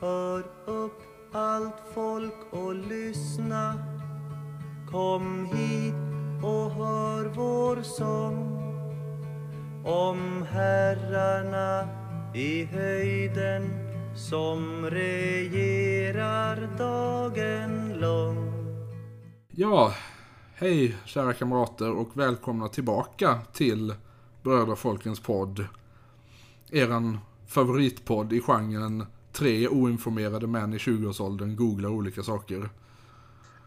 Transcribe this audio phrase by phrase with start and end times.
[0.00, 1.02] Hör upp
[1.32, 3.74] allt folk och lyssna.
[4.90, 5.94] Kom hit
[6.44, 8.56] och hör vår sång.
[9.84, 11.88] Om herrarna
[12.34, 13.70] i höjden
[14.16, 18.52] som regerar dagen lång.
[19.50, 19.94] Ja,
[20.54, 23.94] hej kära kamrater och välkomna tillbaka till
[24.42, 25.64] Bröder Folkens podd.
[26.70, 32.70] Eran favoritpodd i genren tre oinformerade män i 20-årsåldern googlar olika saker.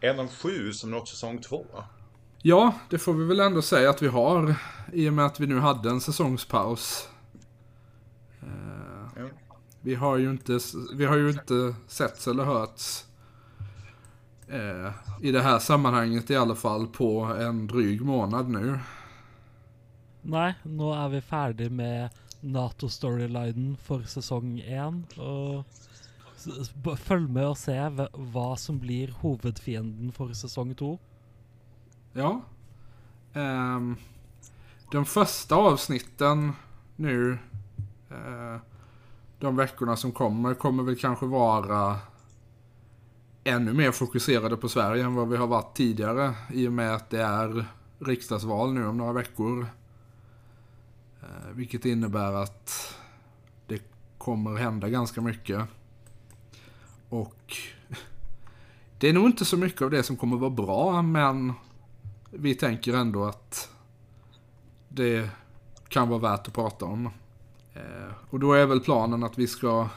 [0.00, 1.66] En av sju som når säsong två.
[2.42, 4.54] Ja, det får vi väl ändå säga att vi har.
[4.92, 7.08] I och med att vi nu hade en säsongspaus.
[8.42, 9.26] Eh.
[9.80, 10.58] Vi har ju inte,
[10.94, 13.04] vi har ju inte setts eller hörts.
[14.48, 18.78] Eh, I det här sammanhanget i alla fall på en dryg månad nu.
[20.22, 22.08] Nei, nå er vi ferdig med
[22.44, 25.02] Nato-storylinen for sesong én.
[25.18, 25.64] Og
[27.00, 30.96] følg med og se hva som blir hovedfienden for sesong to.
[32.14, 32.40] Ja.
[33.34, 33.96] Ehm, um,
[34.92, 36.52] de första avsnitten
[36.96, 37.38] nu,
[38.10, 38.56] uh,
[39.40, 41.98] de veckorna som kommer, kommer väl kanske vara
[43.44, 46.34] ännu mer fokuserade på Sverige än vad vi har varit tidigare.
[46.52, 47.66] I och med att det är
[47.98, 49.66] riksdagsval nu om några veckor.
[51.34, 52.96] Eh, vilket innebär att
[53.66, 53.82] det
[54.18, 55.64] kommer hända ganska mycket.
[57.08, 57.56] Och
[58.98, 61.52] det är nog inte så mycket av det som kommer vara bra, men
[62.30, 63.70] vi tänker ändå att
[64.88, 65.30] det
[65.88, 67.06] kan vara värt att prata om.
[67.74, 69.88] Eh, och då är väl planen att vi ska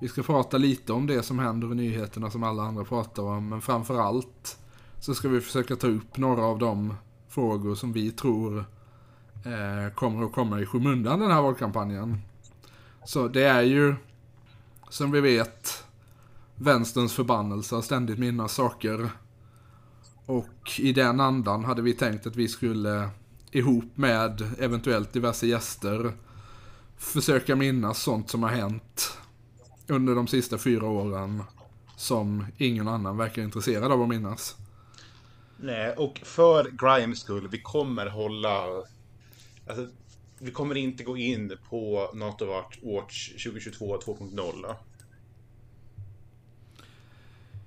[0.00, 3.48] vi ska prata lite om det som händer i nyheterna som alla andra pratar om.
[3.48, 4.58] Men framför allt
[5.00, 6.94] så ska vi försöka ta upp några av de
[7.28, 8.64] frågor som vi tror
[9.44, 12.22] eh, kommer att komma i skymundan den här valkampanjen.
[13.04, 13.94] Så det är ju
[14.90, 15.84] som vi vet
[16.56, 19.10] vänsterns förbannelse att ständigt minnas saker.
[20.26, 23.10] Och i den andan hade vi tänkt att vi skulle
[23.50, 26.12] ihop med eventuellt diverse gäster
[26.96, 29.18] försöka minnas sånt som har hänt
[29.86, 31.42] under de sista fyra åren
[31.96, 34.56] som ingen annan verkar intresserad av att minnas.
[35.56, 38.64] Nej, och för Grimes skull, vi kommer hålla...
[39.68, 39.88] Alltså,
[40.38, 42.46] vi kommer inte gå in på NATO
[42.82, 44.74] Watch 2022 2.0.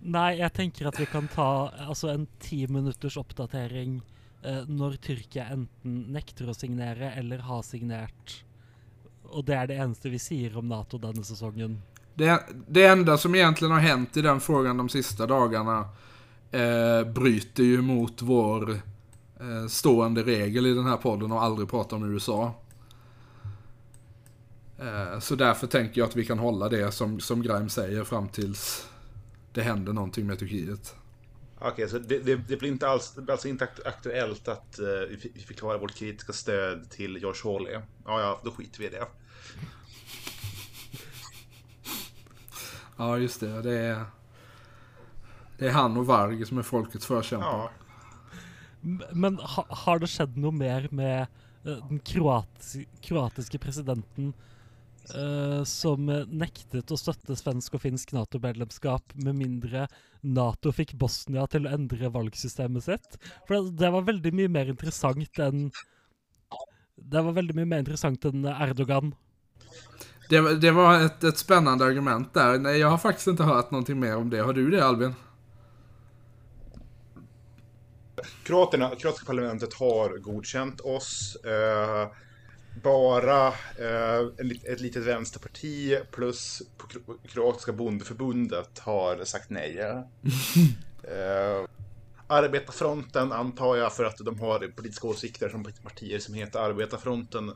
[0.02, 4.00] Nei, jeg tenker at vi kan ta altså en ti minutters oppdatering
[4.42, 8.40] eh, når Tyrkia enten nekter å signere eller har signert.
[9.30, 11.78] Og det er det eneste vi sier om Nato denne sesongen.
[12.18, 12.34] Det,
[12.68, 15.86] det enda som egentligen har hänt i den frågan de sista dagarna
[16.52, 18.82] eh, bryter ju mot vår eh,
[19.70, 22.54] stående regel i den här podden och aldrig prata om USA.
[24.80, 28.30] Eh, så därför tänker jag att vi kan hålla det som, som Grimes säger fram
[28.30, 28.88] tills
[29.54, 30.96] det händer någonting med Turkiet.
[31.60, 34.80] Okej, så det, det, det blir inte alls, det blir alltså inte akt- aktuellt att
[34.80, 37.74] eh, vi fi- vi förklarar vårt kritiska stöd till George Hawley.
[38.06, 39.06] Ja, ja, då skiter vi i det.
[42.98, 43.62] Ja, just det.
[43.62, 44.06] Det är,
[45.58, 47.48] det är han och Varg som är folkets förkämpar.
[47.48, 47.72] Ja.
[48.82, 51.28] Men ha, har det skjedd noe mer med
[51.68, 54.32] uh, den kroati kroatiske presidenten
[55.14, 59.88] uh, som eh, nektet å støtte svensk og finsk Nato-medlemskap med mindre
[60.22, 63.18] Nato fikk Bosnia til å endre valgsystemet sitt?
[63.48, 65.68] For det, det var veldig mye mer interessant enn
[67.02, 69.14] Det var veldig mye mer interessant enn Erdogan.
[70.30, 72.60] Det, var- det var ett, ett spännande argument där.
[72.60, 74.40] Nej, jag har faktiskt inte hört någonting mer om det.
[74.42, 75.16] Har du det Albin?
[78.44, 81.36] Kroaterna, kroatiska parlamentet har godkänt oss.
[81.36, 82.12] Eh,
[82.84, 84.20] bara eh,
[84.74, 86.62] ett litet vänsterparti plus
[87.28, 89.80] kroatiska bondeförbundet har sagt nej.
[91.04, 91.66] eh,
[92.28, 97.52] arbetarfronten antar jag för att de har politiska åsikter som partier som heter Arbetarfronten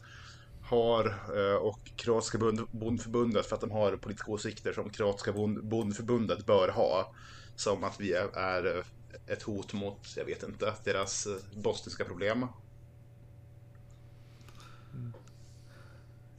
[0.64, 1.06] har
[1.38, 6.46] eh, och kroatiska bond- bondeförbundet för att de har politiska åsikter som kroatiska bond- bondeförbundet
[6.46, 7.14] bör ha.
[7.56, 8.84] Som att vi är, är
[9.28, 12.48] ett hot mot, jag vet inte, deras eh, bosniska problem.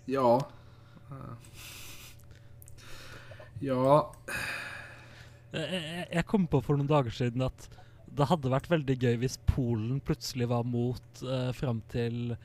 [0.06, 0.48] Ja.
[3.60, 4.12] Ja.
[5.52, 7.68] Jeg, jeg- jeg kom på for noen dager siden at
[8.16, 12.36] det hadde vært veldig gøy hvis Polen plutselig var mot uh, fram til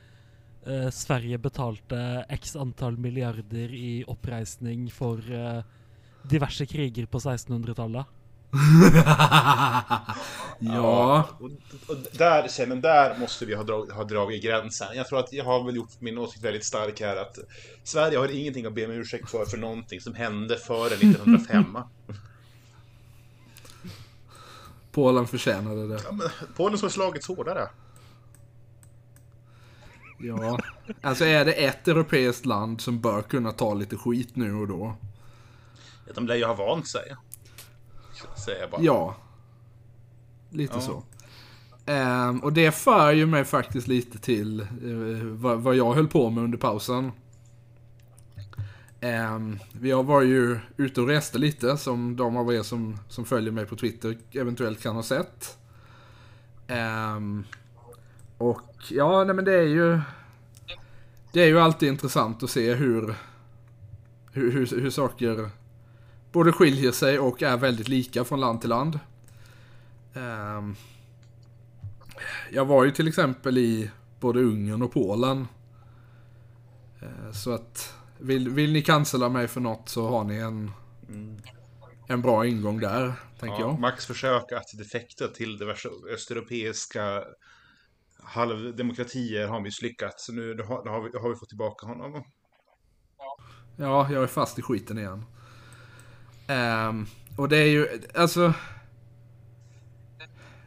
[0.66, 2.00] eh, Sverige betalte
[2.34, 5.62] x antall milliarder i oppreisning for eh,
[6.28, 8.04] diverse kriger på 1600-tallet.
[10.58, 11.50] ja, Och,
[11.88, 14.88] och där, sen, där måste vi ha, drag, ha dragit gränsen.
[14.94, 17.38] Jag tror att jag har väl gjort min åsikt väldigt stark här att
[17.84, 21.64] Sverige har ingenting att be om ursäkt för, för någonting som hände före 1905.
[24.92, 26.00] Polen förtjänade det.
[26.04, 27.68] Ja, men Polen som har slagits hårdare.
[30.18, 30.58] Ja,
[31.00, 34.96] alltså är det ett europeiskt land som bör kunna ta lite skit nu och då?
[36.14, 37.16] De lär ju ha vant sig.
[38.44, 38.82] Säger jag bara.
[38.82, 39.16] Ja.
[40.50, 40.80] Lite Ja.
[40.80, 41.02] så.
[41.86, 44.66] Ehm, och det för ju mig faktiskt lite till eh,
[45.22, 47.12] vad, vad jag höll på med under pausen.
[49.00, 53.52] Um, jag var ju ute och reste lite, som de av er som, som följer
[53.52, 55.58] mig på Twitter eventuellt kan ha sett.
[56.66, 57.44] Ehm,
[58.38, 60.00] och ja, nej men det är ju...
[61.32, 63.14] Det är ju alltid intressant att se hur,
[64.32, 65.50] hur, hur, hur saker
[66.32, 68.98] både skiljer sig och är väldigt lika från land till land.
[70.14, 70.74] Ehm,
[72.50, 73.90] jag var ju till exempel i
[74.20, 75.48] både Ungern och Polen.
[77.02, 80.70] Eh, så att vill, vill ni cancella mig för något så har ni en,
[82.08, 83.80] en bra ingång där, tänker Ja, jag.
[83.80, 87.24] Max försök att defekta till diverse östeuropeiska
[88.22, 90.28] halvdemokratier har misslyckats.
[90.28, 92.24] Nu har, har, vi, har vi fått tillbaka honom.
[93.76, 95.24] Ja, jag är fast i skiten igen.
[96.52, 97.06] Um,
[97.36, 98.52] och det är ju, alltså...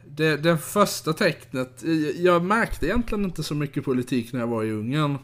[0.04, 1.82] Det, det första tecknet,
[2.16, 5.18] jag märkte egentligen inte så mycket politik när jag var i Ungern.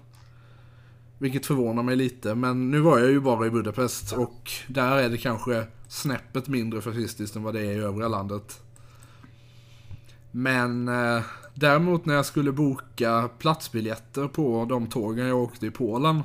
[1.18, 5.08] Vilket förvånar mig lite, men nu var jag ju bara i Budapest och där är
[5.08, 8.60] det kanske snäppet mindre fascistiskt än vad det är i övriga landet.
[10.30, 11.22] Men eh,
[11.54, 16.22] däremot när jag skulle boka platsbiljetter på de tågen jag åkte i Polen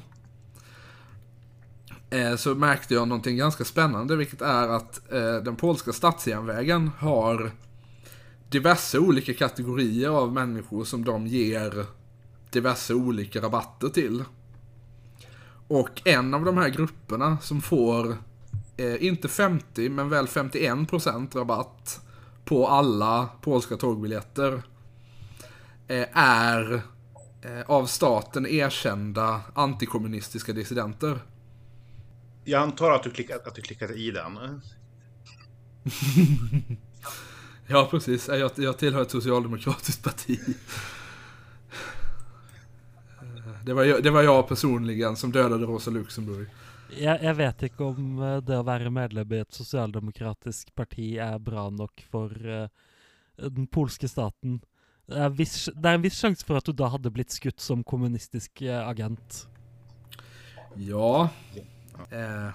[2.10, 7.52] Eh, så märkte jag någonting ganska spännande, vilket är att eh, den polska stadsjärnvägen har
[8.50, 11.86] diverse olika kategorier av människor som de ger
[12.50, 14.24] diverse olika rabatter till.
[15.68, 18.18] Och en av de här grupperna som får,
[18.78, 22.02] eh, inte 50 men väl 51% rabatt
[22.46, 24.64] på alla polska tågbiljetter
[25.88, 26.82] eh, är
[27.42, 31.20] eh, av staten erkända antikommunistiska dissidenter.
[32.48, 34.38] Jag antar att du, klickat, att du klickade i den.
[37.70, 38.28] Ja, precis.
[38.28, 40.40] Jag, jag tillhör ett socialdemokratiskt parti.
[43.66, 46.48] Det var, jag, det var jag personligen som dödade Rosa Luxemburg.
[46.96, 51.36] Jeg, jeg vet ikke om eh, det å være medlem i et sosialdemokratisk parti er
[51.44, 52.70] bra nok for eh,
[53.44, 54.62] den polske staten.
[55.08, 57.60] Det er, viss, det er en viss sjanse for at du da hadde blitt skutt
[57.60, 59.44] som kommunistisk eh, agent.
[60.80, 61.28] Ja.
[62.10, 62.50] Eh,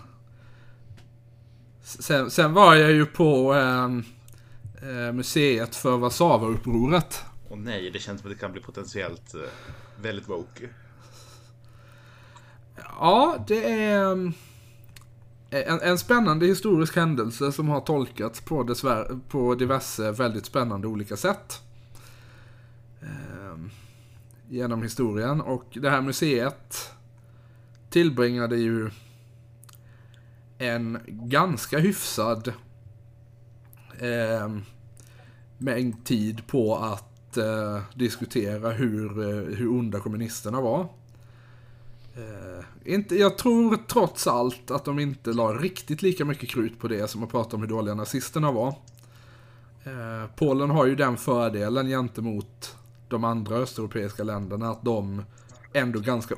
[1.82, 3.84] sen, sen var jag ju på eh,
[4.88, 7.24] eh, museet för Warszawa-upproret.
[7.48, 9.40] Och nej, det känns som att det kan bli potentiellt eh,
[10.02, 10.68] väldigt woke.
[12.76, 14.32] Ja, det är mm,
[15.50, 21.16] en, en spännande historisk händelse som har tolkats på, dessvärre, på diverse väldigt spännande olika
[21.16, 21.62] sätt.
[23.02, 23.70] Ehm,
[24.48, 25.40] genom historien.
[25.40, 26.90] Och det här museet
[27.90, 28.90] tillbringade ju
[30.62, 32.52] en ganska hyfsad
[33.98, 34.56] eh,
[35.58, 40.88] mängd tid på att eh, diskutera hur, eh, hur onda kommunisterna var.
[42.16, 46.88] Eh, inte, jag tror trots allt att de inte la riktigt lika mycket krut på
[46.88, 48.68] det som att prata om hur dåliga nazisterna var.
[49.84, 52.76] Eh, Polen har ju den fördelen gentemot
[53.08, 55.22] de andra östeuropeiska länderna att de
[55.72, 56.34] ändå ganska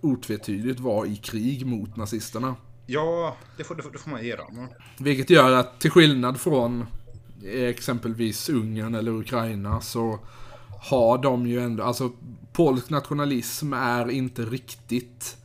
[0.00, 2.54] otvetydigt var i krig mot nazisterna.
[2.86, 4.68] Ja, det får, det får, det får man ge dem.
[4.98, 6.86] Vilket gör att till skillnad från
[7.44, 10.18] exempelvis Ungern eller Ukraina så
[10.80, 12.10] har de ju ändå, alltså
[12.52, 15.36] polsk nationalism är inte riktigt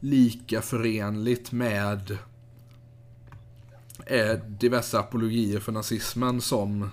[0.00, 2.18] lika förenligt med
[4.06, 6.90] eh, diverse apologier för nazismen som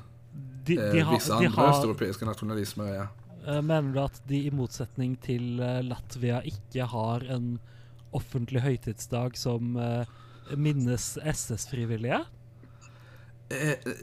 [0.65, 3.07] De, de, eh, har, vissa de andra har, östeuropeiska nationalismer är.
[3.47, 7.59] eh, Mener du at de i motsetning til eh, Latvia ikke har en
[8.15, 10.13] offentlig høytidsdag som eh,
[10.55, 12.23] minnes SS-frivillige?
[13.49, 13.97] Eh, eh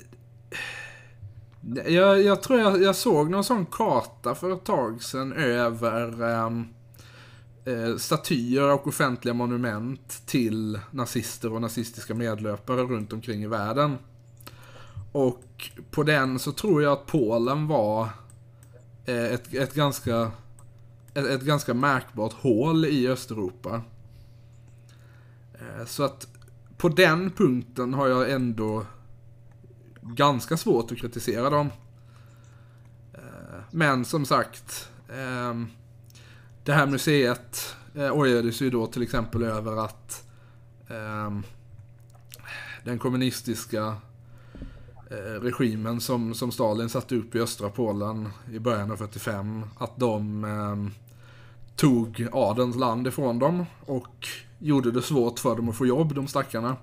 [1.87, 6.67] jag, jag tror jag, jag såg någon sån karta för ett tag sedan över ehm,
[7.65, 13.99] eh, statyer och offentliga monument till nazister och nazistiska medlöpare runt omkring i världen.
[15.13, 18.09] Och på den så tror jag att Polen var
[19.05, 20.31] eh, ett, ett, ganska,
[21.15, 23.83] ett, ett ganska märkbart hål i Östeuropa.
[25.63, 26.29] Eh, så att
[26.77, 28.87] på den punkten har jag ändå
[30.01, 31.71] ganska svårt att kritisera dem.
[33.15, 35.67] Eh, men som sagt, ehm,
[36.65, 40.25] det här museet eh, ojades ju då till exempel över att
[40.89, 41.43] ehm,
[42.85, 43.97] den kommunistiska
[45.41, 50.45] regimen som, som Stalin satte upp i östra Polen i början av 45, att de
[50.45, 50.91] ehm,
[51.77, 56.29] tog adelns land ifrån dem och gjorde det svårt för dem att få jobb, de
[56.29, 56.77] stackarna.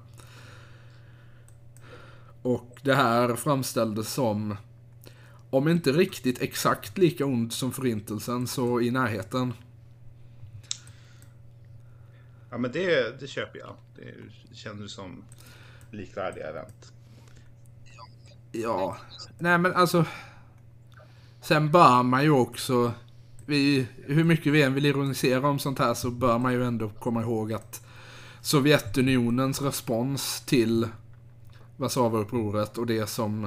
[2.42, 4.58] Och det här framställdes som,
[5.50, 9.54] om inte riktigt exakt lika ont som förintelsen, så i närheten.
[12.50, 13.76] Ja, men det, det köper jag.
[13.96, 15.24] Det känns som
[15.92, 16.94] likvärdiga event.
[18.52, 18.98] Ja,
[19.40, 20.06] nej men alltså.
[21.42, 22.94] Sen bör man ju också,
[23.50, 26.90] vi, hur mycket vi än vill ironisera om sånt här så bör man ju ändå
[26.90, 27.86] komma ihåg att
[28.42, 30.88] Sovjetunionens respons till
[31.78, 33.44] Warszawaupproret och det som,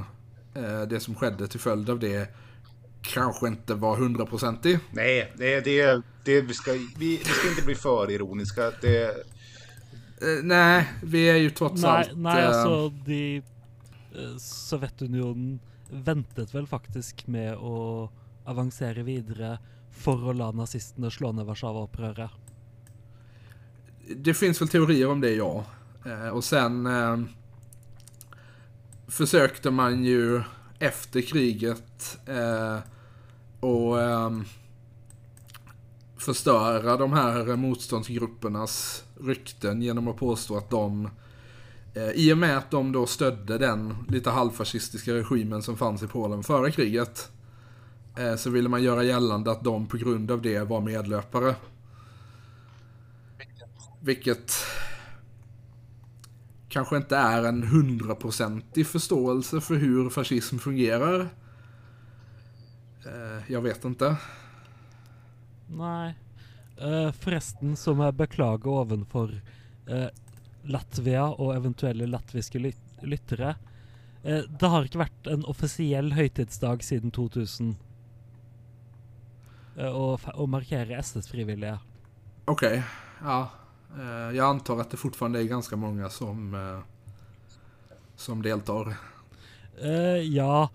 [0.54, 2.34] eh, det som skedde till följd av det
[3.02, 4.78] kanske inte var hundraprocentig.
[4.90, 8.72] Nej, det, det, det, vi, ska, vi, vi ska inte bli för ironiska.
[8.80, 9.24] Det,
[10.22, 12.10] Eh, nej, vi är ju trots Nej, allt...
[12.14, 18.10] nej eh, alltså de eh, Sovjetunionen ventet vel faktisk med å
[18.44, 19.58] avansere videre
[19.92, 22.30] for å la nazistene slå ned Warszawa-opprøret.
[24.16, 25.64] Det finns väl teorier om det, ja.
[26.06, 27.20] Eh, och sen eh,
[29.06, 30.42] försökte man ju
[30.78, 32.78] efter kriget eh,
[33.60, 34.30] och eh,
[36.16, 41.08] förstöra de här motståndsgruppernas rykten genom att påstå att de
[41.94, 46.06] eh, i och med att de då stödde den lite halvfascistiska regimen som fanns i
[46.06, 47.30] Polen före kriget
[48.16, 51.54] Eh, så ville man göra gällande att de på grund av det var medlöpare.
[54.00, 54.52] Vilket
[56.68, 61.20] kanske inte är en hundraprocentig förståelse för hur fascism fungerar.
[63.06, 64.16] Eh, jag vet inte.
[65.66, 66.14] Nej.
[66.80, 69.40] Eh, förresten, som jag beklagar ovanför
[70.62, 72.58] Latvia och eventuella latviska
[73.00, 73.54] lyttare.
[74.60, 77.76] det har inte varit en officiell högtidsdag sedan 2000
[79.76, 81.78] eh, å, fe- å markere SS-frivillige.
[82.44, 82.82] Okej,
[83.24, 83.40] ja.
[83.98, 86.80] Eh, Jag antar att det fortfarande är ganska många som, eh,
[88.16, 88.96] som deltar.
[90.22, 90.68] Ja,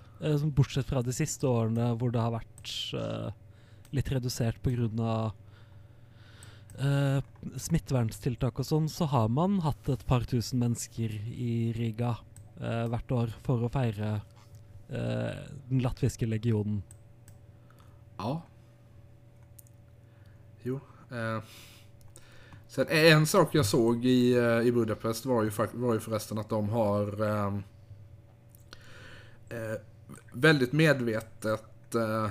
[0.44, 3.30] bortsett fra de siste årene hvor det har vært eh,
[3.92, 5.32] litt redusert pga.
[6.77, 7.22] Uh,
[7.58, 12.12] smitteverntiltak og sånn, så har man hatt et par tusen mennesker i Riga
[12.62, 14.12] eh, hvert år for å feire
[14.92, 15.39] eh,
[15.72, 16.84] den latviske legionen.
[18.22, 18.36] Ja.
[20.67, 20.79] Jo.
[21.12, 21.43] Eh.
[22.67, 26.50] Sen en sak jag såg i, eh, i Budapest var ju, var ju förresten att
[26.50, 27.63] de har ehm,
[29.50, 29.79] eh,
[30.33, 32.29] väldigt medvetet eh,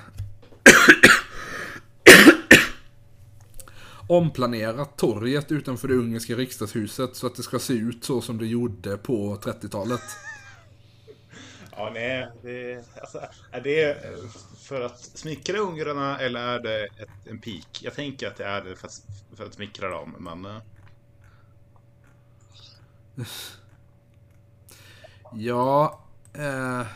[4.08, 8.46] omplanerat torget utanför det ungerska riksdagshuset så att det ska se ut så som det
[8.46, 10.02] gjorde på 30-talet
[11.76, 13.98] ja, nej, det, alltså, är det
[14.58, 17.82] för att smickra ungrarna eller är det ett, en pik?
[17.82, 19.02] Jag tänker att det är det för att,
[19.36, 20.44] för att smickra dem, men...
[20.44, 20.60] Eh.
[25.32, 26.00] Ja,
[26.32, 26.86] eh,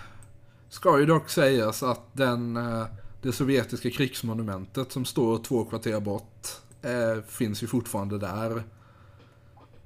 [0.68, 2.86] ska ju dock sägas att den, eh,
[3.22, 6.48] det sovjetiska krigsmonumentet som står två kvarter bort
[6.82, 8.62] eh, finns ju fortfarande där.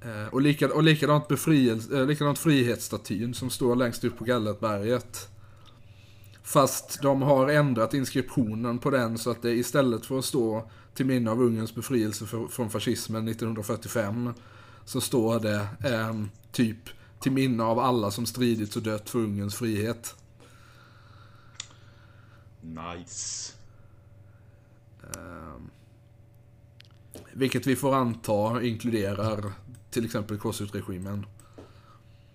[0.04, 5.28] Eh, och, lika, och likadant, befrielse, eh, likadant frihetsstatyn som står längst upp på Gallerberget.
[6.42, 11.06] Fast de har ändrat inskriptionen på den så att det istället för att stå till
[11.06, 14.34] minne av Ungerns befrielse för, från fascismen 1945
[14.84, 16.88] så står det ehm, typ
[17.20, 20.14] till minne av alla som stridit och dött för Ungerns frihet.
[22.60, 23.52] Nice.
[25.02, 25.70] Ehm,
[27.32, 29.52] vilket vi får anta inkluderar
[29.94, 31.26] till exempel korsutregimen.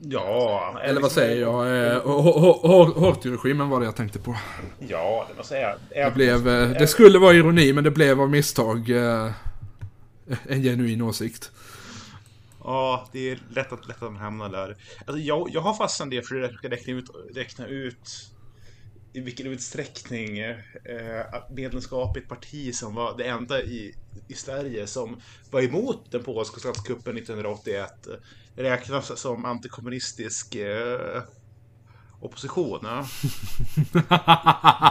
[0.01, 1.87] Ja, Eller vad säger jag?
[1.87, 4.35] Eh, Hor- Hor- Hor- Horthy-regimen var det jag tänkte på.
[4.79, 6.05] Ja, det måste jag säga.
[6.09, 9.31] Det, blev, eh, det skulle vara ironi men det blev av misstag eh,
[10.47, 11.51] en genuin åsikt.
[12.63, 14.75] Ja, det är lätt att, lätt att hamna där.
[15.05, 18.29] Alltså, jag, jag har fastnat del för att räkna ut, räkna ut
[19.13, 20.55] i vilken utsträckning eh,
[21.51, 23.95] medlemskap i ett parti som var det enda i,
[24.27, 28.13] i Sverige som var emot den polska statskuppen 1981 eh,
[28.63, 31.23] räknas som antikommunistisk eh,
[32.19, 32.79] opposition.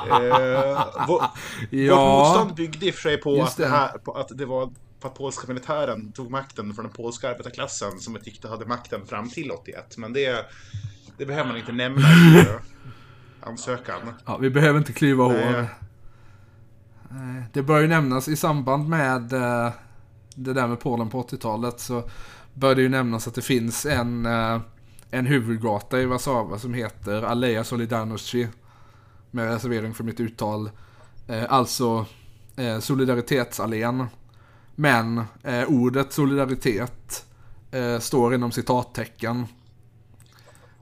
[0.09, 1.31] Eh, vår, Vårt
[1.71, 3.67] Ja, motstånd byggde i och för sig på Just att, det.
[3.67, 8.01] här, på att det var på att polska militären tog makten från den polska arbetarklassen
[8.01, 9.97] som jag tyckte hade makten fram till 81.
[9.97, 10.47] Men det,
[11.19, 12.09] det behöver man inte nämna
[13.41, 14.01] ansökan.
[14.27, 15.69] Ja, vi behöver inte klyva hår.
[17.09, 19.73] Nej, Det bör ju nämnas i samband med eh,
[20.35, 22.03] det där med Polen på 80-talet så
[22.55, 24.61] bör det ju nämnas att det finns en, eh,
[25.11, 28.49] en huvudgata i Warszawa som heter Aleja Solidarności.
[29.31, 30.71] Med reservering för mitt uttal.
[31.27, 32.07] Eh, alltså
[32.57, 34.07] eh, Solidaritetsallén.
[34.75, 37.27] Men eh, ordet solidaritet
[37.71, 39.47] eh, står inom citattecken.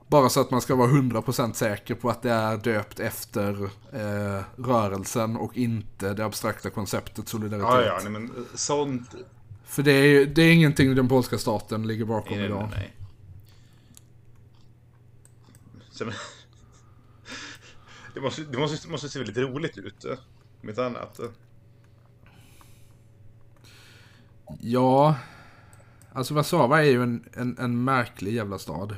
[0.07, 4.43] Bara så att man ska vara 100% säker på att det är döpt efter eh,
[4.57, 7.69] rörelsen och inte det abstrakta konceptet solidaritet.
[7.69, 9.15] Ja, ja, nej, men eh, sånt...
[9.65, 12.69] För det är, det är ingenting den polska staten ligger bakom Nej, nej, idag.
[12.71, 12.93] nej.
[18.13, 20.05] Det måste, det måste, måste se väldigt roligt ut.
[20.05, 20.17] eh,
[20.63, 21.19] Om inte annat.
[24.59, 25.15] Ja,
[26.13, 28.95] alltså Warszawa är ju en, en, en märklig jävla stad.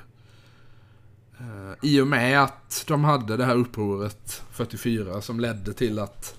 [1.39, 6.35] Eh, I och med att de hade det här upproret 44 som ledde till att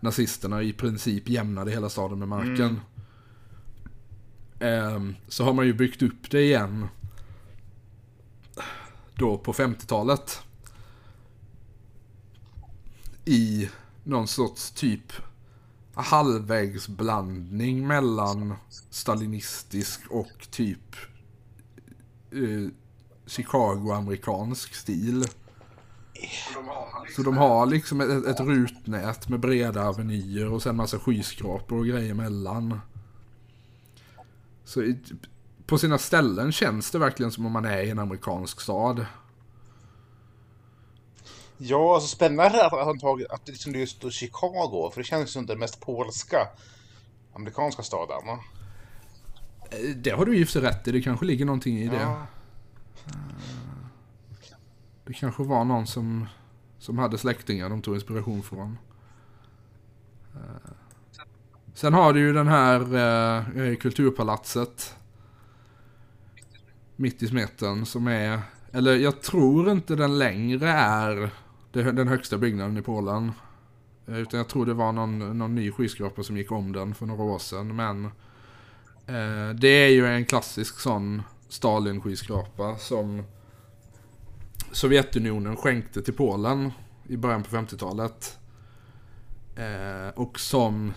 [0.00, 2.80] nazisterna i princip jämnade hela staden med marken.
[4.60, 6.88] Ehm, så har man ju byggt upp det igen.
[9.14, 10.42] Då på 50-talet.
[13.24, 13.68] I
[14.04, 15.12] någon sorts typ
[15.94, 18.54] halvvägsblandning mellan
[18.90, 20.96] stalinistisk och typ
[22.30, 22.70] eh,
[23.26, 25.24] Chicago-amerikansk stil.
[27.16, 31.86] Så de har liksom ett, ett rutnät med breda avenyer och sen massa skyskrapor och
[31.86, 32.80] grejer emellan.
[34.64, 34.98] Så i,
[35.66, 39.06] på sina ställen känns det verkligen som om man är i en amerikansk stad.
[41.58, 45.00] Ja, alltså spännande att att han tagit att det liksom det är just Chicago, för
[45.00, 46.48] det känns som den mest polska
[47.34, 48.26] amerikanska staden.
[48.26, 48.38] va?
[49.70, 52.00] Eh, Det har du ju rätt i, det kanske ligger någonting i det.
[52.00, 52.26] Ja.
[55.04, 56.26] Det kanske var någon som,
[56.78, 58.78] som hade släktingar de tog inspiration från.
[60.34, 60.70] Eh,
[61.74, 62.80] sen har du ju den här
[63.58, 64.96] eh, kulturpalatset.
[66.96, 68.40] Mitt i smeten som är,
[68.72, 71.30] eller jag tror inte den längre är
[71.72, 73.32] den högsta byggnaden i Polen.
[74.06, 77.06] Eh, utan jag tror det var någon, någon ny skyskrapa som gick om den för
[77.06, 77.76] några år sedan.
[77.76, 78.04] Men
[79.06, 83.22] eh, det är ju en klassisk sån Stalin-skyskrapa som
[84.72, 86.72] Sovjetunionen skänkte till Polen
[87.08, 88.38] i början på 50-talet.
[89.56, 90.92] Eh, och som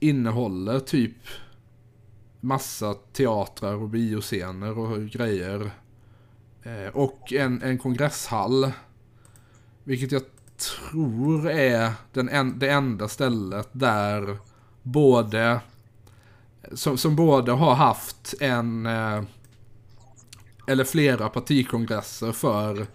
[0.00, 1.16] innehåller typ
[2.40, 5.70] massa teatrar och bioscener och grejer.
[6.62, 8.72] Eh, och en, en kongresshall.
[9.84, 10.22] Vilket jag
[10.56, 14.38] tror är den en, det enda stället där
[14.82, 15.60] både
[16.72, 19.22] som, som både har haft en eh,
[20.66, 22.86] eller flera partikongresser för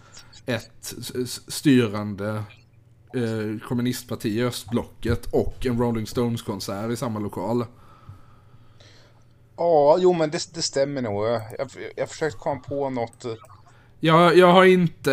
[0.46, 0.94] ett
[1.48, 2.44] styrande
[3.16, 7.66] eh, kommunistparti i östblocket och en Rolling Stones-konsert i samma lokal.
[9.58, 11.26] Ja, jo men det, det stämmer nog.
[11.26, 13.26] Jag, jag försökte komma på något.
[14.00, 15.12] Jag, jag har inte,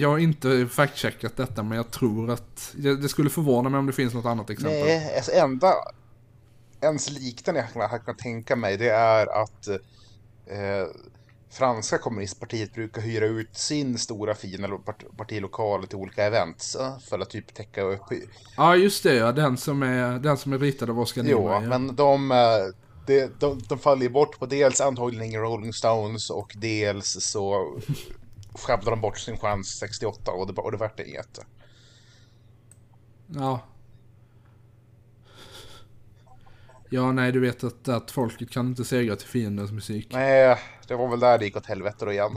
[0.00, 3.86] jag har inte fact-checkat detta men jag tror att det, det skulle förvåna mig om
[3.86, 4.80] det finns något annat exempel.
[4.80, 5.74] Nej, alltså enda
[6.82, 9.68] ens liknande jag kan, jag kan tänka mig det är att
[10.46, 10.86] eh,
[11.50, 17.18] franska kommunistpartiet brukar hyra ut sin stora fina part, partilokal till olika events eh, för
[17.18, 18.00] att typ täcka upp.
[18.56, 21.68] Ja just det ja, den som är, den som är ritad av Oscar Jo, Niemeyer.
[21.68, 22.36] men de, eh,
[23.06, 27.76] de, de, de faller ju bort på dels antagligen Rolling Stones och dels så
[28.54, 31.38] sjabblar de bort sin chans 68 och det, och det vart inget.
[33.26, 33.60] Ja.
[36.94, 40.08] Ja, nej, du vet att, att folket kan inte segra till fiendens musik.
[40.10, 42.32] Nej, det var väl där det gick åt helvete då igen.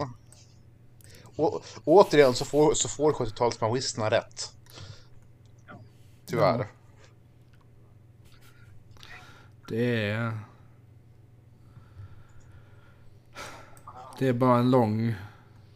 [1.36, 4.54] Och, återigen så får, så får 70-talsmaoisterna rätt.
[6.26, 6.60] Tyvärr.
[6.60, 6.66] Ja.
[9.70, 10.40] Det är...
[14.20, 15.16] Det är bara en lång...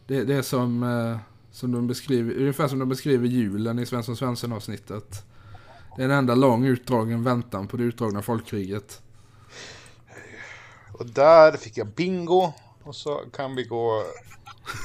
[0.06, 1.18] Det, det är som, eh,
[1.50, 5.29] som de beskriver, ungefär som de beskriver julen i Svensson Svensson avsnittet.
[5.96, 9.02] Det är en enda lång utdragen väntan på det utdragna folkkriget.
[10.92, 12.52] Och där fick jag bingo.
[12.82, 14.02] Och så kan vi gå...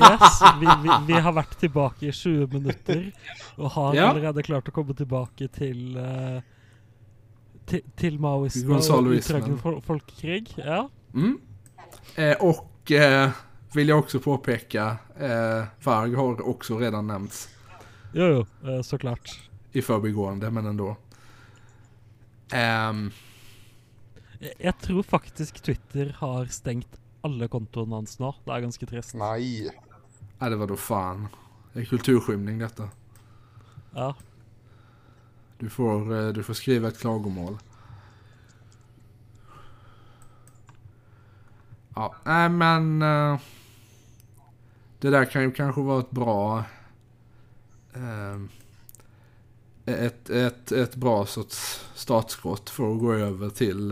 [0.00, 3.12] Yes, vi, vi, vi har vært tilbake i 20 minutter
[3.56, 4.08] og har Ja.
[4.10, 6.40] allerede klart å komme tilbake til uh,
[7.66, 9.18] til, til maoisme og Gonzaloismen.
[9.40, 10.52] utdragen fol folkekrig.
[10.58, 10.88] Ja.
[11.14, 11.38] Mm.
[12.16, 13.30] Eh, och eh,
[13.74, 17.48] vill jag också påpeka, eh, Varg har också redan nämnts
[18.12, 19.40] Jo, jo, eh, så klart.
[19.76, 20.96] I förbigående, men ändå.
[22.52, 23.10] Jeg,
[24.58, 28.30] jeg tror faktisk Twitter har stengt alle kontoen hans nå.
[28.44, 29.14] Det er ganske trist.
[29.18, 29.70] Nej.
[30.38, 31.26] Nej, det var då fan.
[31.72, 32.88] Det är kulturskymning detta.
[33.94, 34.14] Ja.
[35.58, 37.58] Du får, eh, du får skriva ett klagomål.
[41.94, 43.02] Ja, nej men...
[43.02, 43.38] eh,
[45.00, 46.64] Det där kan ju kanske vara ett bra...
[47.94, 48.40] eh,
[49.88, 53.90] Ett, ett, ett bra sorts startskott för att gå över till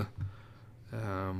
[0.92, 1.34] eh,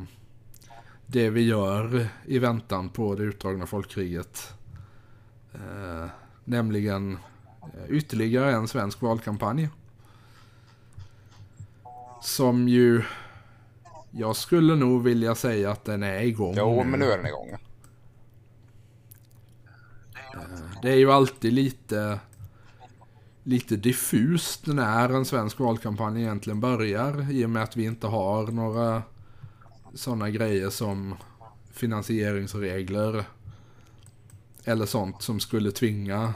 [1.07, 4.53] det vi gör i väntan på det utdragna folkkriget.
[5.55, 6.07] Eh,
[6.45, 7.19] Nämligen
[7.63, 9.69] eh, ytterligare en svensk valkampanj.
[12.23, 13.03] Som ju...
[14.11, 17.57] Jag skulle nog vilja säga att den är igång Jo, men nu är den igång.
[20.83, 22.21] Det är ju alltid lite...
[23.47, 27.33] Lite diffust när en svensk valkampanj egentligen börjar.
[27.33, 29.03] I och med att vi inte har några
[29.95, 31.15] sådana grejer som
[31.73, 33.25] finansieringsregler.
[34.65, 36.35] Eller sånt som skulle tvinga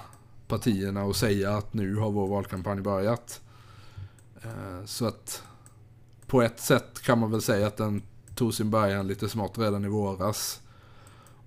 [0.48, 3.40] partierna att säga att nu har vår valkampanj börjat.
[4.42, 5.42] Eh, så att
[6.26, 8.02] på ett sätt kan man väl säga att den
[8.34, 10.60] tog sin början lite smått redan i våras.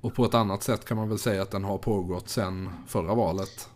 [0.02, 3.15] Och på ett annat sätt kan man väl säga att den har pågått sedan förra
[3.15, 3.69] valet.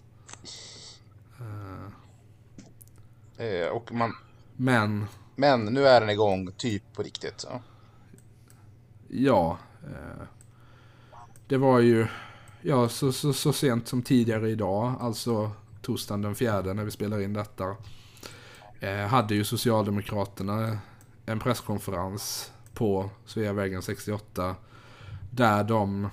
[3.38, 4.16] Eh, och man,
[4.56, 7.40] Men men nu är den igång, typ på riktigt.
[7.42, 7.62] Så.
[9.08, 10.28] ja, eh,
[11.48, 12.08] det var ju
[12.62, 17.22] ja, så, så, så sent som tidigare idag, alltså torsdagen den fjärde när vi spelar
[17.22, 17.76] in detta.
[18.80, 20.78] Eh, hade ju Socialdemokraterna
[21.26, 24.56] en presskonferens på Sveavägen 68
[25.32, 26.10] där de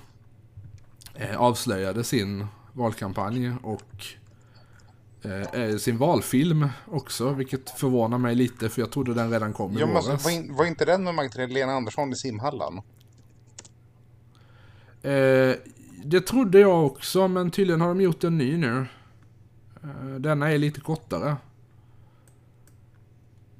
[1.15, 4.05] eh, avslöjade sin valkampanj och
[5.25, 9.77] eh, eh, sin valfilm också, vilket förvånar mig lite för jag trodde den redan kom
[9.77, 10.09] i Ja, våras.
[10.09, 12.77] alltså, var, in, var inte den med Magdalena Andersson i simhallen?
[15.01, 15.55] Eh,
[16.05, 18.85] det trodde jag också, men tydligen har de gjort en ny nu.
[19.83, 21.35] Eh, denna är lite kortare.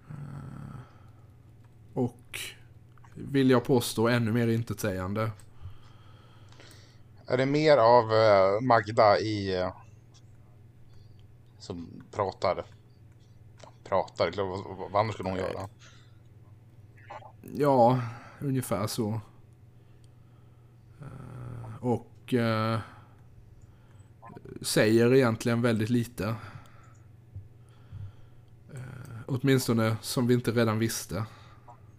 [0.10, 0.76] Eh,
[1.94, 2.40] och
[3.14, 5.32] vill jag påstå ännu mer intetsägande.
[7.28, 9.70] Är det mer av eh, Magda i
[11.64, 12.66] som pratar?
[13.84, 15.70] Pratar, vad, vad annars skulle hon göra?
[17.56, 18.02] Ja,
[18.40, 19.22] ungefär så.
[21.02, 22.80] Eh, och eh,
[24.62, 26.36] säger egentligen väldigt lite.
[28.74, 31.26] Eh, åtminstone som vi inte redan visste.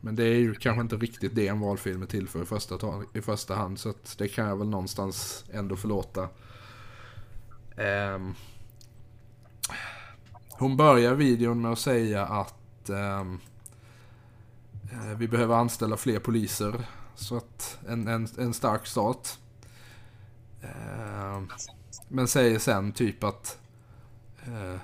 [0.00, 3.03] Men det är ju kanske inte riktigt det en valfilm är till för i första,
[3.14, 3.79] i första hand.
[3.79, 6.29] Så att det kan jag väl någonstans ändå förlåta.
[8.16, 8.35] Um,
[10.59, 13.40] hon börjar videon med att säga att ehm,
[14.93, 16.87] Eh, Vi behöver anställa fler poliser.
[17.14, 19.29] Så att en, en, en stark start.
[20.62, 21.43] Eh,
[22.09, 23.59] Men säger sen typ att
[24.47, 24.81] eh,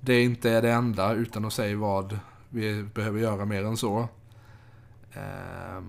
[0.00, 4.08] det inte är det enda utan att säga vad vi behöver göra mer än så.
[5.12, 5.82] Eh,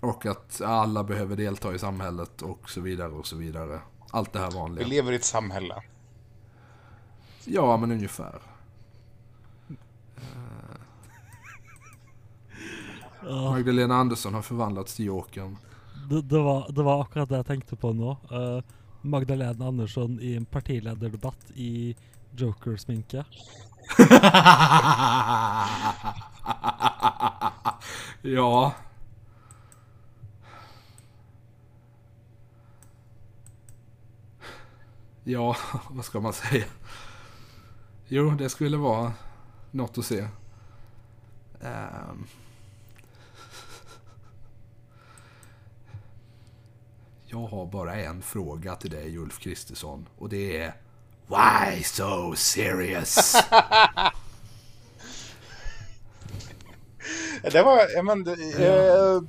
[0.00, 3.80] Och att alla behöver delta i samhället och så vidare och så vidare.
[4.10, 4.84] Allt det här vanliga.
[4.84, 5.82] Vi lever i ett samhälle.
[7.46, 8.38] Ja, men ungefär.
[13.28, 15.56] Ja, Magdalena Andersson har förvandlats till Jokern.
[16.08, 18.10] det, det, var, det var akkurat det jeg tenkte på nå.
[18.30, 18.60] Eh,
[19.02, 21.96] Magdalena Andersson i en partilederdebatt i
[22.36, 23.24] Joker-sminke.
[28.22, 28.72] ja.
[35.24, 35.56] Ja,
[35.90, 36.64] vad ska man säga?
[38.08, 39.12] Jo, det skulle vara
[39.70, 40.28] något att se.
[41.60, 42.26] Ehm.
[47.26, 50.74] Jag har bara en fråga till dig Ulf Kristersson och det är
[51.26, 53.36] Why so serious?
[57.42, 59.22] Det var, men, eh,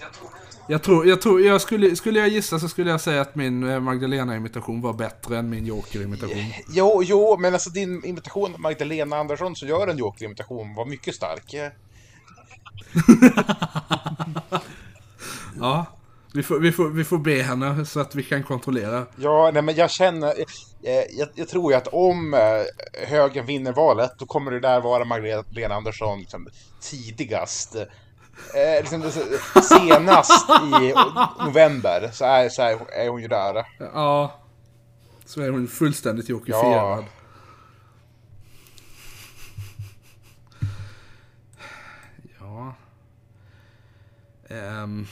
[0.00, 0.12] Jag
[0.82, 3.80] tror, jag tror, jag skulle, skulle jag gissa så skulle jag säga att min eh,
[3.80, 6.44] Magdalena-imitation var bättre än min Joker-imitation.
[6.68, 11.54] jo, jo, men alltså din imitation Magdalena Andersson som gör en Joker-imitation var mycket stark.
[11.54, 11.70] Eh,
[15.60, 15.86] Ja,
[16.34, 19.06] vi får, vi, får, vi får be henne så att vi kan kontrollera.
[19.16, 20.28] Ja, nej men jag känner,
[20.82, 22.36] eh, jag, jag tror ju att om
[23.06, 26.48] högern vinner valet, då kommer det där vara Magdalena Andersson liksom,
[26.80, 27.76] tidigast.
[28.54, 30.94] Eh, liksom, det- senast i
[31.44, 33.66] november så är, så är, är hon ju där.
[33.78, 34.32] Ja,
[35.24, 37.04] så är hon fullständigt Jokerfierad.
[37.04, 37.04] Ja.
[42.40, 42.74] Ja.
[44.48, 45.06] Ehm,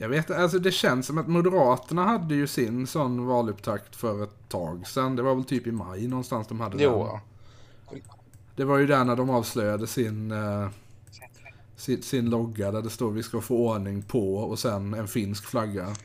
[0.00, 4.48] Jag vet alltså det känns som att Moderaterna hade ju sin sån valupptakt för ett
[4.48, 5.16] tag sedan.
[5.16, 6.84] Det var väl typ i maj någonstans de hade den.
[6.84, 7.20] Jo.
[8.56, 10.68] Det var ju där när de avslöjade sin, eh,
[11.78, 15.44] sin, sin logga där det står vi ska få ordning på och sen en finsk
[15.44, 15.96] flagga.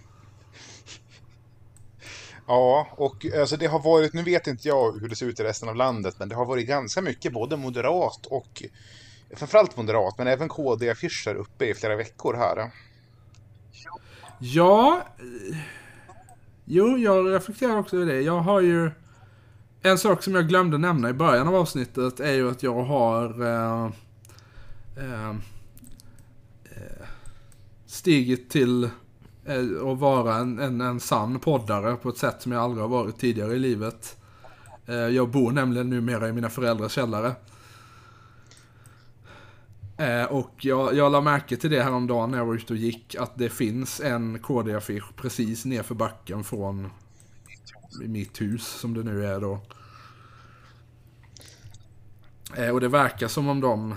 [2.48, 5.44] Ja, och alltså det har varit, nu vet inte jag hur det ser ut i
[5.44, 8.64] resten av landet, men det har varit ganska mycket både moderat och
[9.36, 12.72] framförallt moderat, men även KD-affischer uppe i flera veckor här.
[14.40, 15.02] Ja,
[16.66, 18.22] jo jag reflekterar också över det.
[18.22, 18.92] Jag har ju
[19.82, 23.42] en sak som jag glömde nämna i början av avsnittet är ju att jag har
[23.42, 23.86] eh,
[24.98, 25.34] eh,
[28.04, 28.84] stigit till
[29.46, 32.90] eh, att vara en, en, en sann poddare på ett sätt som jag aldrig har
[32.90, 34.18] varit tidigare i livet.
[34.86, 37.36] Eh, jag bor nämligen numera i mina föräldrars källare.
[39.98, 43.16] Eh, och jag, jag la märke till det häromdagen när jag var ute och gick
[43.16, 46.90] att det finns en KD-affisch precis nerför backen från
[48.02, 49.60] mitt hus som det nu är då.
[52.56, 53.96] Eh, och det verkar som om de,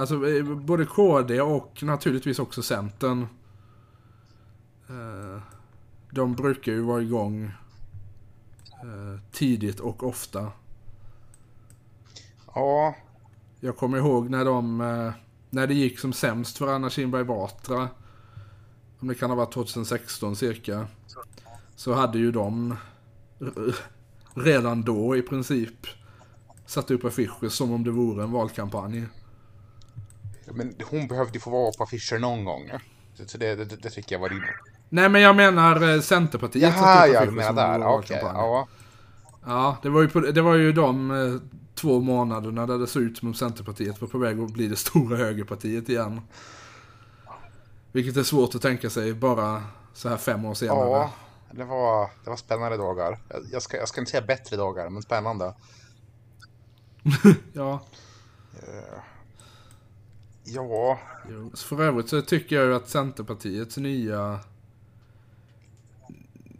[0.00, 3.26] alltså eh, både KD och naturligtvis också Centern.
[4.88, 5.42] Eh,
[6.10, 7.44] de brukar ju vara igång
[8.82, 10.52] eh, tidigt och ofta.
[12.54, 12.96] Ja,
[13.60, 14.78] Jag kommer ihåg när de,
[15.50, 17.88] när det gick som sämst för Anna Kinberg Batra.
[19.00, 20.86] Om det kan ha varit 2016 cirka.
[21.76, 22.76] Så hade ju de
[24.34, 25.86] redan då i princip
[26.66, 29.06] satt upp affischer som om det vore en valkampanj.
[30.54, 32.70] Men hon behövde ju få vara på affischer någon gång.
[33.26, 34.50] Så det, det, det tycker jag var rimligt.
[34.88, 37.86] Nej men jag menar eh, Centerpartiet Jaha, ja, du menar där.
[37.86, 38.36] Okej, valkampanj.
[38.36, 38.68] ja.
[39.46, 41.40] Ja, det var ju, på, det var ju de eh,
[41.74, 44.76] två månaderna där det såg ut som om Centerpartiet var på väg att bli det
[44.76, 46.20] stora högerpartiet igen.
[47.92, 49.62] Vilket är svårt att tänka sig bara
[49.94, 50.78] så här fem år senare.
[50.90, 51.10] Ja,
[51.50, 53.18] det var, det var spännande dagar.
[53.52, 55.54] Jag- ska, jag ska inte säga bättre dagar, men spännande.
[57.52, 57.80] ja.
[60.54, 60.98] Ja,
[61.56, 64.40] För övrigt så tycker jag ju att Centerpartiets nya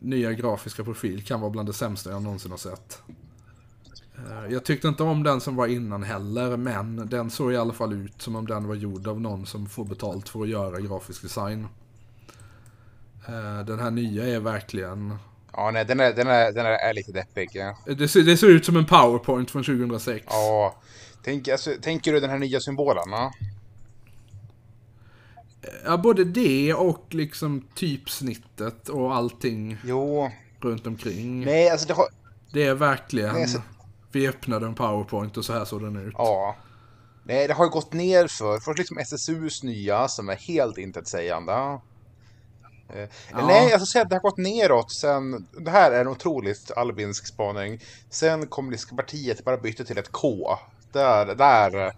[0.02, 3.02] nya grafiska profil kan vara bland det sämsta jag någonsin har sett.
[4.16, 7.72] Eh, Jag tyckte inte om den som var innan heller, men den såg i alla
[7.72, 10.80] fall ut som om den var gjord av någon som får betalt för att göra
[10.80, 11.66] grafisk design.
[13.28, 15.14] Eh, Den här nya är verkligen...
[15.52, 17.50] ja nej, den är, den är, den är, är lite deppig.
[17.52, 17.76] Ja.
[17.96, 20.26] Det ser, det ser ut som en powerpoint från 2006.
[20.28, 20.74] Ja,
[21.22, 23.04] tänk, alltså, tänker du den här nya symbolen?
[23.10, 23.32] Ja?
[25.84, 31.44] Ja, både det och liksom typsnittet och allting Jo, runt omkring.
[31.44, 32.06] nej, alltså det har...
[32.52, 33.34] Det är verkligen...
[33.34, 33.62] Nej, så-
[34.12, 36.14] Vi öppnade en powerpoint och så här såg den ut.
[36.18, 36.56] Ja.
[37.24, 38.58] Nej, det har ju gått ner för.
[38.60, 41.52] Först liksom SSUs nya som är helt intetsägande.
[42.94, 43.46] Eh, Ja.
[43.46, 48.46] Nej, att det har gått neråt sen, det här är en otroligt albinsk spaning, sen
[48.46, 50.58] kommunistiska partiet bara bytte till ett K.
[50.92, 51.92] Där, där.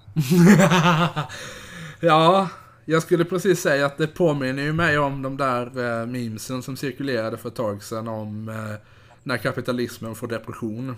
[2.00, 2.48] ja,
[2.84, 6.76] jag skulle precis säga att det påminner ju mig om de där eh, memesen som
[6.76, 8.74] cirkulerade för ett tag sedan om eh,
[9.22, 10.96] när kapitalismen får depression.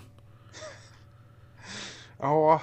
[2.19, 2.61] Ja,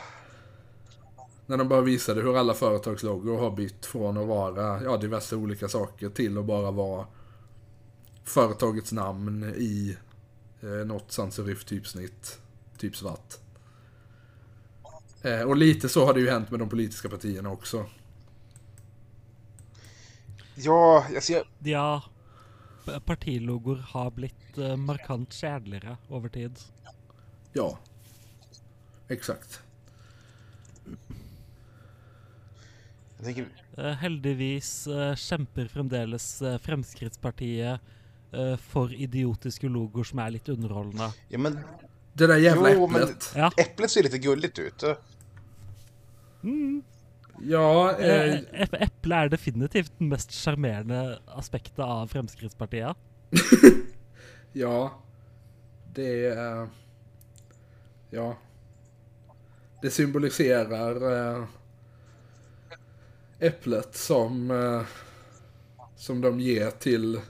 [1.47, 5.69] När de bara visade hur alla företagsloggor har bytt från att vara ja, diverse olika
[5.69, 7.07] saker till att bara vara
[8.25, 9.97] företagets namn i
[10.61, 12.39] eh, något sans typsnitt,
[12.79, 13.35] typ svart.
[15.23, 17.87] Eh, och lite så har det ju hänt med de politiska partierna också.
[20.55, 22.03] Ja, alltså jag, Ja,
[22.85, 26.59] p- partilogor har blitt eh, markant kjedeligere over tid.
[27.53, 27.79] Ja,
[29.09, 29.63] exakt.
[33.17, 37.81] jag tänker, Eh, heldigvis eh, kjemper fremdeles Fremskrittspartiet
[38.61, 41.13] for idiotiske logoer som er litt underholdende.
[41.29, 41.59] ja men
[42.13, 43.33] Det där jävla Jo, men- äpplet.
[43.37, 43.53] Ja.
[43.57, 44.83] äpplet ser lite gulligt ut.
[47.45, 52.97] Ja, eh, Eh, ep- Eple er definitivt den mest sjarmerende aspektet av Fremskrittspartiet.
[54.53, 55.03] ja.
[55.95, 56.69] Det är...
[58.11, 58.37] Ja.
[59.83, 61.45] Det symboliserar eh,
[63.39, 64.83] äpplet som, eh,
[65.97, 67.21] som de ger till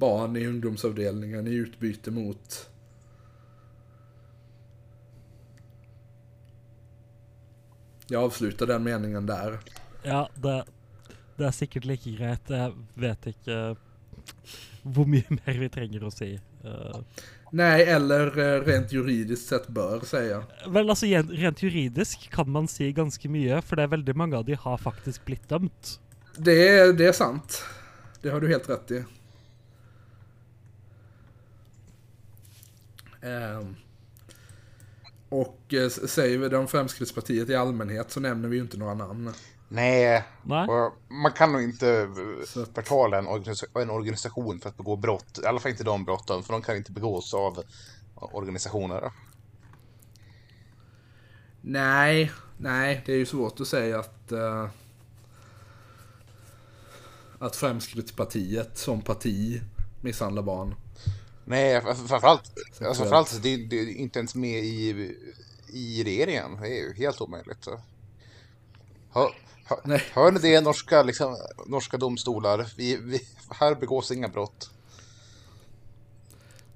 [0.00, 2.70] barn i ungdomsavdelningen i utbyte mot
[8.14, 9.58] Jag avslutar den meningen där.
[10.02, 10.64] Ja, det,
[11.36, 12.50] det er sikkert like greit.
[12.50, 13.56] Jeg vet ikke
[14.84, 16.28] hvor mye mer vi trenger å si.
[16.62, 17.00] Eh,
[17.54, 20.44] Nej, eller eh, rent juridiskt sett bör säga.
[20.66, 24.46] vel, altså Rent juridisk kan man si ganske mye, for det er veldig mange av
[24.46, 25.98] de har faktisk blitt dømt.
[26.36, 27.62] Det är, det är sant.
[28.22, 29.04] det har du helt rätt i.
[33.26, 33.74] Ehm.
[35.34, 39.32] Och eh, säger vi om Fremskrittspartiet i allmänhet så nämner vi ju inte några namn.
[39.68, 40.68] Nej, Nej.
[40.68, 42.08] och man kan nog inte
[42.74, 45.38] förtala en, organisa- en organisation för att begå brott.
[45.42, 47.62] I alla fall inte de brotten, för de kan inte begås av
[48.14, 49.12] organisationer.
[51.60, 54.32] Nej, nej, det är ju svårt att säga att...
[54.32, 54.68] eh,
[57.38, 59.62] att Fremskrittspartiet som parti
[60.00, 60.74] misshandlar barn.
[61.44, 65.16] Nej, fr- framförallt, alltså, framförallt det, det är inte ens med i,
[65.68, 66.60] i regeringen.
[66.60, 67.66] Det är ju helt omöjligt.
[69.10, 69.30] Hör,
[69.64, 70.02] hör, Nej.
[70.12, 72.72] hör ni det, norska, liksom, norska domstolar?
[72.76, 74.70] Vi, vi, här begås inga brott.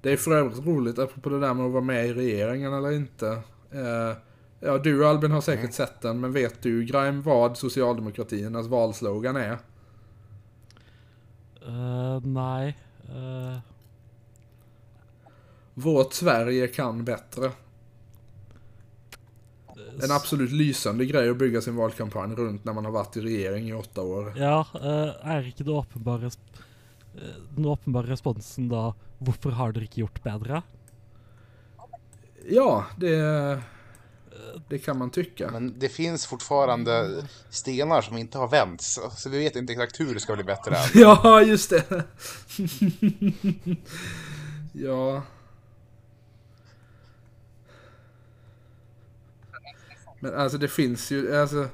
[0.03, 2.93] Det är för övrigt roligt, apropå det där med att vara med i regeringen eller
[2.93, 3.29] inte.
[3.71, 4.17] Eh,
[4.61, 9.59] ja, du Albin har säkert sett den, men vet du Graim vad Socialdemokratiernas valslogan är?
[11.67, 12.79] Eh, nej.
[13.09, 13.59] Eh,
[15.79, 17.53] Vårt Sverige kan bättre.
[20.03, 23.69] En absolut lysande grej att bygga sin valkampanj runt när man har varit i regering
[23.69, 24.33] i åtta år.
[24.37, 26.63] ja, eh, er ikke det åpenbare sp-
[27.17, 30.63] eh, Den åpenbare responsen da Hvorfor har dere ikke gjort bedre?
[32.49, 33.63] Ja, det,
[34.69, 35.51] det kan man tycka.
[35.51, 38.99] Men det finns fortfarande stenar som inte har vänts.
[39.17, 40.85] Så vi vet inte exakt hur det ska bli bättre än.
[40.95, 41.85] Ja, just det.
[44.73, 45.23] ja.
[50.21, 51.69] Men alltså det finns ju, alltså.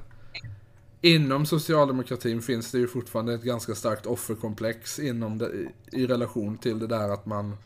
[1.01, 6.57] Inom socialdemokratin finns det ju fortfarande ett ganska starkt offerkomplex inom det, i, i relation
[6.57, 7.57] till det där att man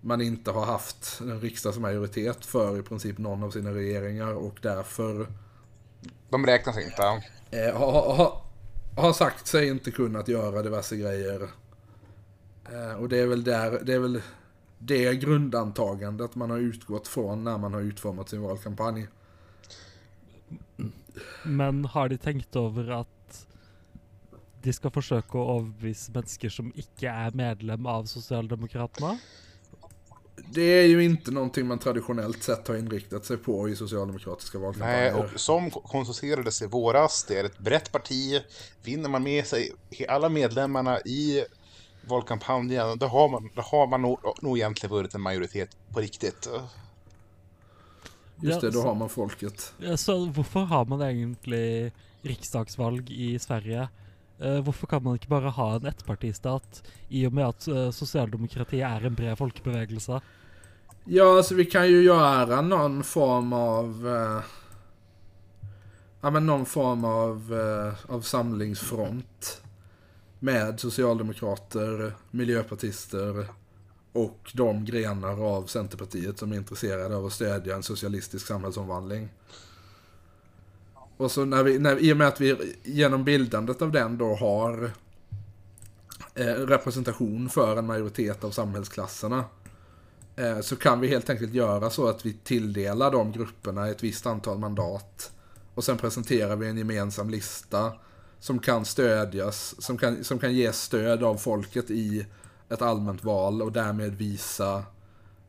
[0.00, 5.26] man inte har haft en riksdagsmajoritet för i princip någon av sina regeringar och därför
[6.30, 7.22] De räknas inte.
[7.50, 8.32] eh, har,
[8.96, 11.48] har sagt sig inte kunnat göra diverse grejer.
[12.72, 14.22] Eh, och det är väl där, det är väl
[14.78, 19.06] det grundantagandet man har utgått från när man har utformat sin valkampanj.
[21.42, 23.46] Men har de tenkt over at
[24.62, 29.14] de skal forsøke å overbevise mennesker som ikke er medlem av Sosialdemokratene?
[30.52, 34.66] Det är ju inte någonting man traditionellt sett har inriktat sig på i socialdemokratiska Nej,
[34.66, 35.34] valkampanjer.
[35.34, 38.42] och som konstaterades i våras, det är ett brett parti.
[38.82, 39.72] Vinner man med sig
[40.08, 41.44] alla medlemmarna i
[42.08, 46.48] valkampanjen, då har man, då har man nog, nog egentligen vunnit en majoritet på riktigt.
[48.42, 49.72] Just det, då har man folket.
[49.96, 53.88] Så hvorfor har man egentlig riksdagsvalg i Sverige?
[54.38, 58.86] Eh, hvorfor kan man ikke bare ha en ettpartistat i og med at uh, sosialdemokratiet
[58.86, 60.20] er en bred folkebevegelse?
[61.04, 64.08] Ja, alltså vi kan ju göra någon form av...
[64.08, 64.42] Eh,
[66.20, 69.62] ja, men någon form av, eh, av samlingsfront.
[70.38, 73.46] Med socialdemokrater, miljöpartister
[74.12, 79.28] och de grenar av Centerpartiet som är intresserade av att stödja en socialistisk samhällsomvandling.
[81.16, 84.34] Och så när vi, när, i och med att vi genom bildandet av den då
[84.34, 84.92] har
[86.34, 89.44] eh, representation för en majoritet av samhällsklasserna.
[90.36, 94.26] Eh, så kan vi helt enkelt göra så att vi tilldelar de grupperna ett visst
[94.26, 95.32] antal mandat.
[95.74, 97.92] Och sen presenterar vi en gemensam lista
[98.40, 102.26] som kan stödjas, som kan, som kan ges stöd av folket i
[102.70, 104.84] ett allmänt val och därmed visa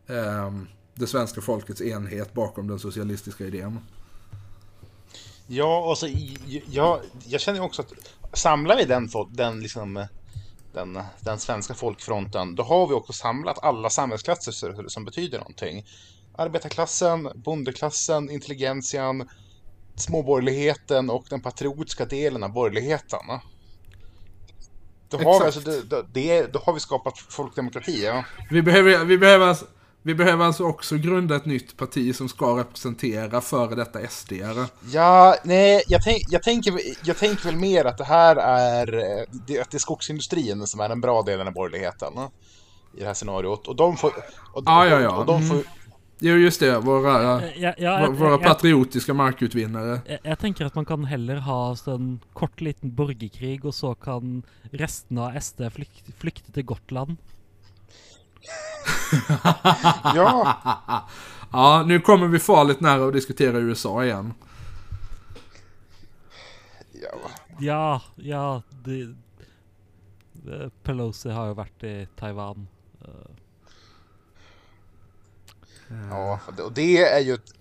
[0.07, 0.51] eh,
[0.95, 3.79] det svenska folkets enhet bakom den socialistiska idén.
[5.47, 6.07] Ja, och så,
[6.69, 7.93] jag, jag känner också att
[8.33, 10.05] samlar vi den, den, liksom,
[10.73, 15.85] den, den svenska folkfronten, då har vi också samlat alla samhällsklasser som- som betyder någonting.
[16.35, 19.29] Arbetarklassen, bondeklassen, intelligentian,
[19.95, 23.19] småborgerligheten och den patriotiska delen av borgerligheten.
[25.11, 28.03] Då har, vi, alltså, det, det, då har vi skapat folkdemokrati.
[28.05, 28.23] Ja.
[28.49, 29.65] Vi behöver, vi behöver, alltså,
[30.03, 34.65] vi behöver alltså också grunda ett nytt parti som ska representera före detta SDR.
[34.91, 38.85] Ja, nej, jag, tänk, jag, tänker, jag tänker väl mer att det här är,
[39.47, 42.13] det, att det är skogsindustrin som är den bra delen av borgerligheten
[42.97, 43.67] i det här scenariot.
[43.67, 44.11] Och de får...
[44.53, 45.17] Och, Ja, ja, ja.
[45.17, 45.63] Och de får.
[46.21, 46.79] Jo, just det.
[46.85, 50.01] Våra, Eh, ja, ja, våra, jeg, patriotiska markutvinnare.
[50.05, 54.43] jeg, jeg tenker at man kan heller ha sånn kort liten borgerkrig, og så kan
[54.71, 57.17] resten av SD flykte, flykte til Gotland.
[60.15, 61.01] Ja,
[61.51, 64.33] Ja, nu kommer vi farligt nära att diskutera USA igen.
[66.93, 67.09] ja,
[67.59, 69.01] Ja, ja de,
[70.47, 72.67] eh, Pelosi har jo vært i Taiwan.
[75.91, 77.33] Eh, ja, och det är ju...
[77.33, 77.53] ett-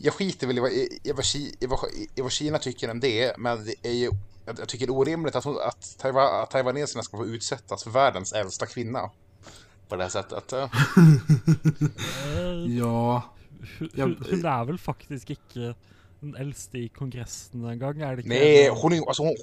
[0.00, 1.24] Jag skiter väl i vad, i, vad,
[1.60, 1.78] i, vad,
[2.14, 4.10] i vad Kina tycker om det, men det är ju
[4.46, 7.90] jag, tycker det är orimligt att, hon, att, Taiwan, att taiwaneserna ska få utsättas för
[7.90, 9.10] världens äldsta kvinna.
[9.88, 10.52] På det här sättet.
[10.52, 10.68] eh.
[12.78, 13.22] Ja,
[13.78, 15.74] Hun, Ja, hun, hun er vel faktisk ikke
[16.20, 18.00] den eldste i kongressen engang?
[18.00, 19.36] Er det ikke Nej, hon är alltså hon,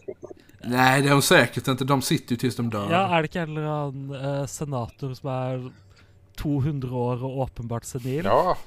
[0.64, 1.86] nej det är hon säkert inte.
[1.86, 2.90] De sitter ju tills de dör.
[2.92, 5.72] Ja, er det ikke en eller annen eh, senator som er
[6.36, 8.26] 200 år og åpenbart senil?
[8.26, 8.58] Ja.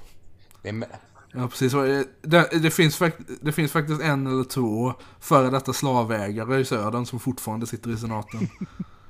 [0.62, 0.88] Det är, med-
[1.32, 1.74] Ja, precis.
[1.74, 6.64] Eh, Det, det, finns, fakt- det finns faktiskt en eller två före detta slavägare i
[6.64, 8.48] södern som fortfarande sitter i senaten.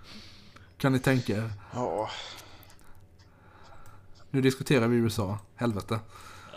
[0.79, 1.53] kan ni tänka er?
[1.75, 2.11] ja.
[4.31, 5.39] Nu diskuterar vi USA.
[5.57, 6.01] Helvete.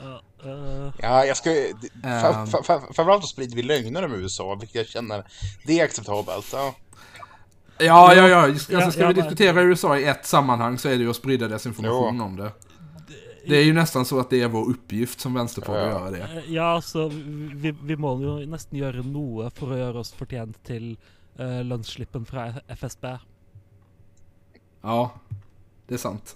[0.02, 1.50] Eh, eh, ja, jag ska...
[1.50, 1.72] Ehm.
[2.02, 5.24] Fram- fram- fram- Framförallt så sprider vi lögner om USA, vilket jag känner,
[5.66, 6.50] det är acceptabelt.
[6.54, 6.76] Ja.
[7.82, 8.38] Ja, ja, ja.
[8.38, 11.16] Alltså, Ja, ska ja, vi diskutera USA i ett sammanhang så är det ju att
[11.16, 12.52] sprida desinformation om det.
[13.48, 15.90] Det är ju nästan så att det är vår uppgift som vänsterpodd att Ja.
[15.90, 16.18] göra det.
[16.24, 17.08] eh, ja, altså
[17.54, 20.98] vi, vi må jo nesten gjøre noe for å gjøre oss fortjent til
[21.40, 23.18] uh, lønnsslippen fra FSB.
[24.82, 25.12] Ja,
[25.88, 26.36] det är sant.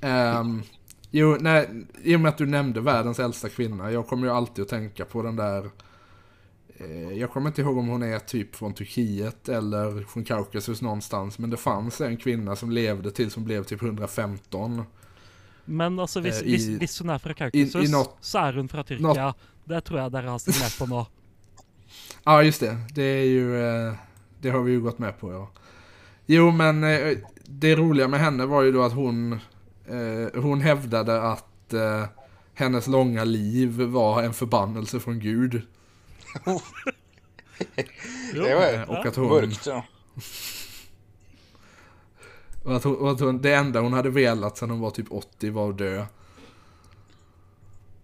[0.00, 0.62] Um,
[1.10, 1.68] jo, nej,
[2.02, 5.04] i och med att du nämnde världens äldsta kvinna, jag kommer ju alltid att tänka
[5.04, 5.70] på den där...
[6.84, 11.38] Eh, jag kommer inte ihåg om hon är typ från Turkiet eller från Kaukasus någonstans,
[11.38, 14.82] men det fanns en kvinna som levde tills hon blev typ 115.
[15.64, 18.68] Men altså, hvis, Eh, i- hvis, hun er fra Kaukasus, i något- så er hun
[18.68, 19.34] fra Tyrkia.
[19.64, 21.06] Det tror jeg dere har signert på nå.
[22.24, 22.76] Ja, just det.
[22.94, 23.62] Det är ju...
[23.64, 23.94] Eh,
[24.40, 25.50] det har vi ju gått med på, ja.
[26.26, 29.38] Jo, men eh, det roliga med henne var ju då att hon...
[30.34, 31.74] Hon hävdade att
[32.54, 35.62] hennes långa liv var en förbannelse från Gud.
[38.32, 39.28] Det var Eh, och att hon...
[39.28, 39.66] mörkt.
[39.66, 39.84] Ja.
[42.64, 45.06] Och att hon, och att hon, det enda hon hade velat sedan hon var typ
[45.12, 46.06] 80 var att dö.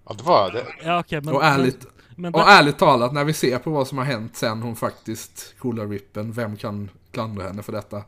[0.04, 0.66] ja, det var det.
[0.84, 3.88] Ja, ok, men, och, ärligt, men, men och ärligt talat, när vi ser på vad
[3.88, 8.02] som har hänt sen hon faktiskt coolar rippen, vem kan klandra henne för detta?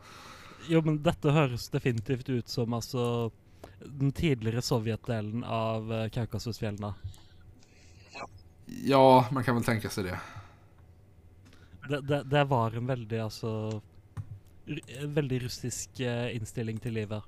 [0.69, 3.31] Jo, men dette høres definitivt ut som altså
[3.85, 6.95] den tidligere Sovjet-delen av uh, Kaukasusfjellene.
[8.67, 10.21] Ja, man kan väl tänka sig det.
[11.89, 13.81] Det, det, det var en veldig, altså
[14.67, 17.23] ru- En veldig russisk eh, innstilling til livet.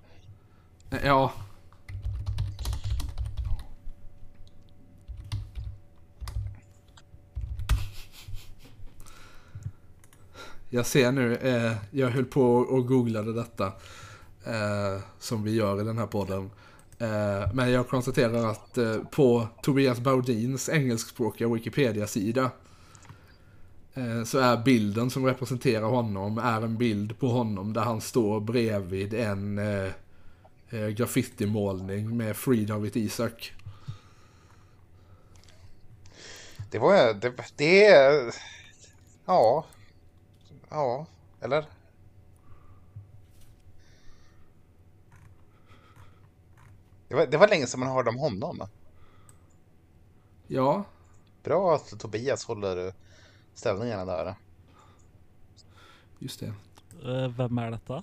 [1.04, 1.32] Ja.
[10.70, 13.66] Jag ser nu, eh, jag höll på och googlade detta.
[14.46, 16.50] Eh, som vi gör i den här podden.
[16.98, 22.50] Eh, men jag konstaterar att eh, på Tobias Baudins engelskspråkiga Wikipedia-sida.
[23.94, 28.40] Eh, så är bilden som representerar honom är en bild på honom där han står
[28.40, 33.50] bredvid en eh, graffitimålning med Free David Isaac.
[36.70, 37.14] Det var...
[37.14, 38.34] Det, det.
[39.26, 39.64] Ja.
[40.68, 41.06] Ja.
[41.40, 41.66] Eller?
[47.08, 48.68] Det var, det var länge sedan man hörde om honom.
[50.46, 50.84] Ja,
[51.44, 52.94] Bra att Tobias håller
[53.54, 54.34] ställningarna där.
[56.18, 56.54] just det.
[57.04, 58.02] Eh, hvem er dette?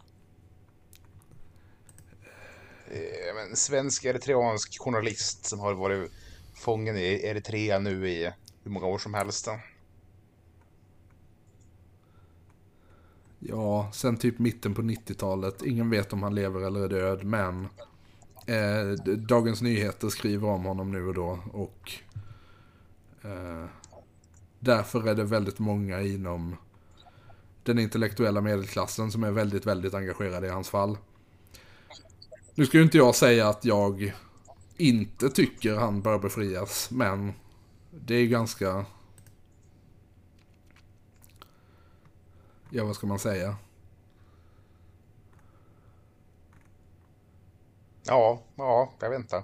[2.88, 6.12] Eh, men svensk eritreansk journalist som har varit
[6.54, 8.32] fången i Eritrea nu i
[8.64, 9.48] hur många år som helst.
[13.40, 15.62] Ja, sen typ mitten på 90-talet.
[15.62, 17.68] Ingen vet om han lever eller är död, men
[18.52, 21.40] eh, Dagens Nyheter skriver om honom nu och då.
[21.52, 21.92] Och
[23.22, 23.66] eh,
[24.60, 26.56] därför är det väldigt många inom
[27.64, 30.98] den intellektuella medelklassen som är väldigt, väldigt engagerade i hans fall.
[32.56, 34.14] Nu ska ju inte jag säga att jag
[34.78, 37.34] inte tycker han bör befrias, men
[37.92, 38.86] det är ganska...
[42.70, 43.56] Ja, vad ska man säga?
[48.12, 49.36] Ja, ja, jag vet inte.
[49.36, 49.44] Eh,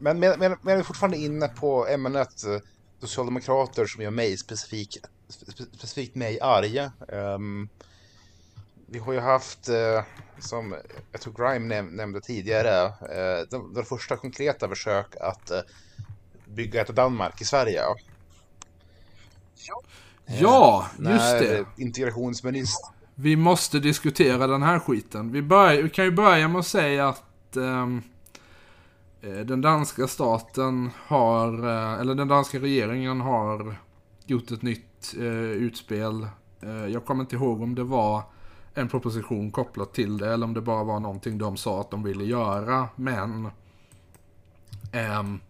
[0.00, 2.58] men medan vi jag är fortfarande inne på ämnet eh,
[3.00, 4.98] socialdemokrater som gör mig specifik,
[5.72, 6.78] specifikt mig arg.
[7.08, 7.68] Um,
[8.92, 10.02] vi har ju haft, eh,
[10.38, 10.74] som
[11.12, 15.60] jag tror Grime näm- nämnde tidigare, eh, de, de första konkreta försök att eh,
[16.46, 17.82] bygga ett Danmark i Sverige.
[20.26, 21.64] Ja, just När det.
[21.76, 22.92] integrationsminister...
[23.14, 25.32] Vi måste diskutera den här skiten.
[25.32, 27.86] Vi, börjar, vi kan ju börja med att säga att eh,
[29.44, 31.48] den danska staten har,
[32.00, 33.76] eller den danska regeringen har
[34.26, 36.26] gjort ett nytt eh, utspel
[36.62, 38.22] Eh, jag kommer inte ihåg om det var
[38.74, 42.02] en proposition kopplat till det eller om det bara var någonting de sa att de
[42.02, 42.88] ville göra.
[42.96, 43.50] Men
[44.92, 45.40] ehm,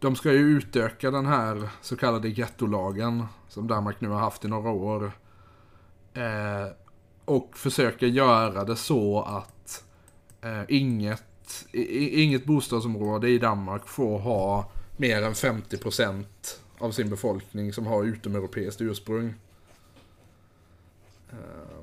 [0.00, 4.48] de ska ju utöka den här så kallade gettolagen som Danmark nu har haft i
[4.48, 5.12] några år.
[6.14, 6.72] Eh,
[7.24, 9.84] och försöka göra det så att
[10.40, 16.24] eh, inget, i, inget bostadsområde i Danmark får ha mer än 50%
[16.78, 19.34] av sin befolkning som har utomeuropeiskt ursprung.
[21.30, 21.77] Eh,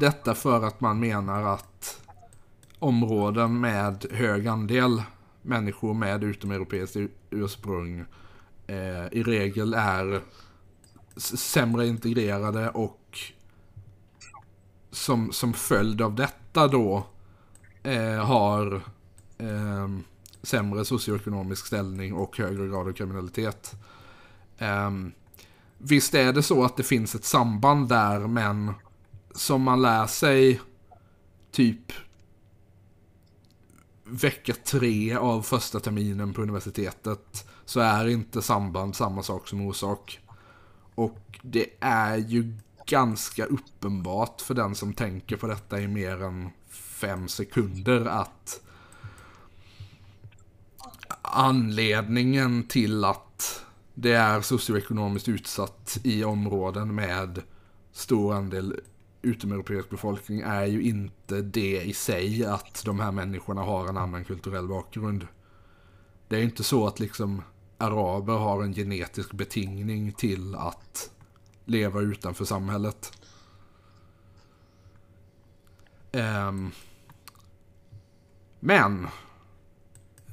[0.00, 2.00] detta för att man menar att
[2.78, 5.02] områden med hög andel
[5.42, 6.96] människor med utomeuropeiskt
[7.30, 8.04] ursprung
[8.66, 10.20] eh, i regel är
[11.16, 13.18] sämre integrerade och
[14.90, 17.06] som, som följd av detta då
[17.82, 18.74] eh, har
[19.38, 19.88] eh,
[20.42, 23.74] sämre socioekonomisk ställning och högre grad av kriminalitet.
[24.58, 24.90] Eh,
[25.78, 28.72] visst är det så att det finns ett samband där men
[29.38, 30.60] som man lär sig
[31.50, 31.92] typ
[34.04, 40.20] vecka tre av första terminen på universitetet så är inte samband samma sak som orsak.
[40.94, 42.54] Och det är ju
[42.86, 48.60] ganska uppenbart för den som tänker på detta i mer än fem sekunder att
[51.22, 53.64] anledningen till att
[53.94, 57.42] det är socioekonomiskt utsatt i områden med
[57.92, 58.80] stor andel
[59.28, 64.24] utomeuropeisk befolkning är ju inte det i sig att de här människorna har en annan
[64.24, 65.26] kulturell bakgrund.
[66.28, 67.42] Det är ju inte så att liksom
[67.78, 71.10] araber har en genetisk betingning till att
[71.64, 73.12] leva utanför samhället.
[76.12, 76.72] Um,
[78.60, 79.08] men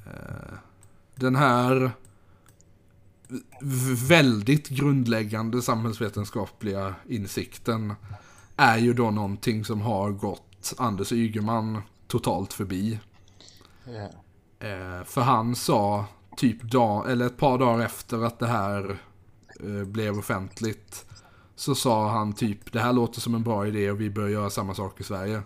[0.06, 0.58] uh,
[1.14, 1.92] den här
[4.08, 7.94] väldigt grundläggande samhällsvetenskapliga insikten
[8.56, 13.00] är ju då någonting som har gått Anders Ygeman totalt förbi.
[13.88, 14.10] Yeah.
[14.58, 16.04] Eh, för han sa
[16.36, 18.98] typ dag, eller ett par dagar efter att det här
[19.60, 21.04] eh, blev offentligt.
[21.56, 24.50] Så sa han typ, det här låter som en bra idé och vi bör göra
[24.50, 25.42] samma sak i Sverige.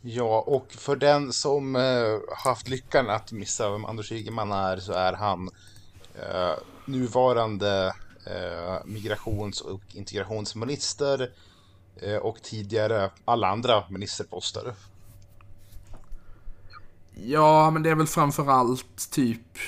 [0.00, 4.92] Ja, och för den som eh, haft lyckan att missa vem Anders Ygeman är så
[4.92, 5.50] är han
[6.14, 7.94] eh, nuvarande
[8.26, 11.30] eh, migrations och integrationsminister
[12.22, 14.74] och tidigare alla andra ministerposter.
[17.14, 19.58] Ja, men det är väl framförallt typ...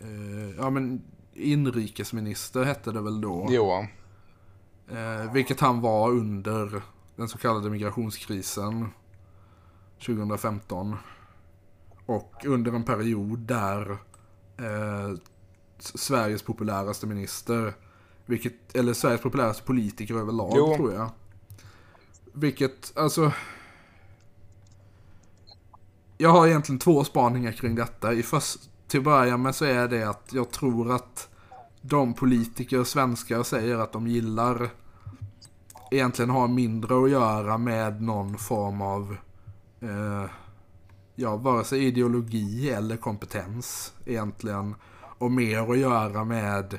[0.00, 1.02] Eh, ja, men
[1.34, 3.46] inrikesminister hette det väl då?
[3.50, 3.86] Jo.
[4.90, 6.82] Eh, vilket han var under
[7.16, 8.88] den så kallade migrationskrisen
[10.06, 10.96] 2015.
[12.06, 13.90] Och under en period där
[14.56, 15.18] eh,
[15.78, 17.74] Sveriges populäraste minister
[18.26, 20.76] vilket, eller Sveriges populäraste politiker överlag jo.
[20.76, 21.10] tror jag.
[22.32, 23.32] Vilket, alltså...
[26.18, 28.12] Jag har egentligen två spaningar kring detta.
[28.12, 28.58] I först,
[28.88, 31.28] till att börja med så är det att jag tror att
[31.80, 34.70] de politiker, svenskar, säger att de gillar
[35.90, 39.16] egentligen har mindre att göra med någon form av
[39.80, 40.30] eh,
[41.14, 44.74] ja, vare sig ideologi eller kompetens egentligen.
[45.18, 46.78] Och mer att göra med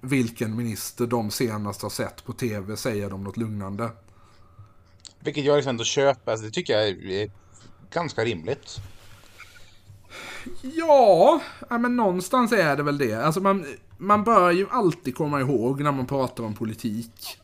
[0.00, 3.90] vilken minister de senast har sett på tv säger de något lugnande.
[5.20, 7.30] Vilket jag liksom ändå köper, alltså det tycker jag är
[7.90, 8.80] ganska rimligt.
[10.62, 13.14] Ja, men någonstans är det väl det.
[13.14, 13.66] Alltså man,
[13.98, 17.38] man bör ju alltid komma ihåg när man pratar om politik,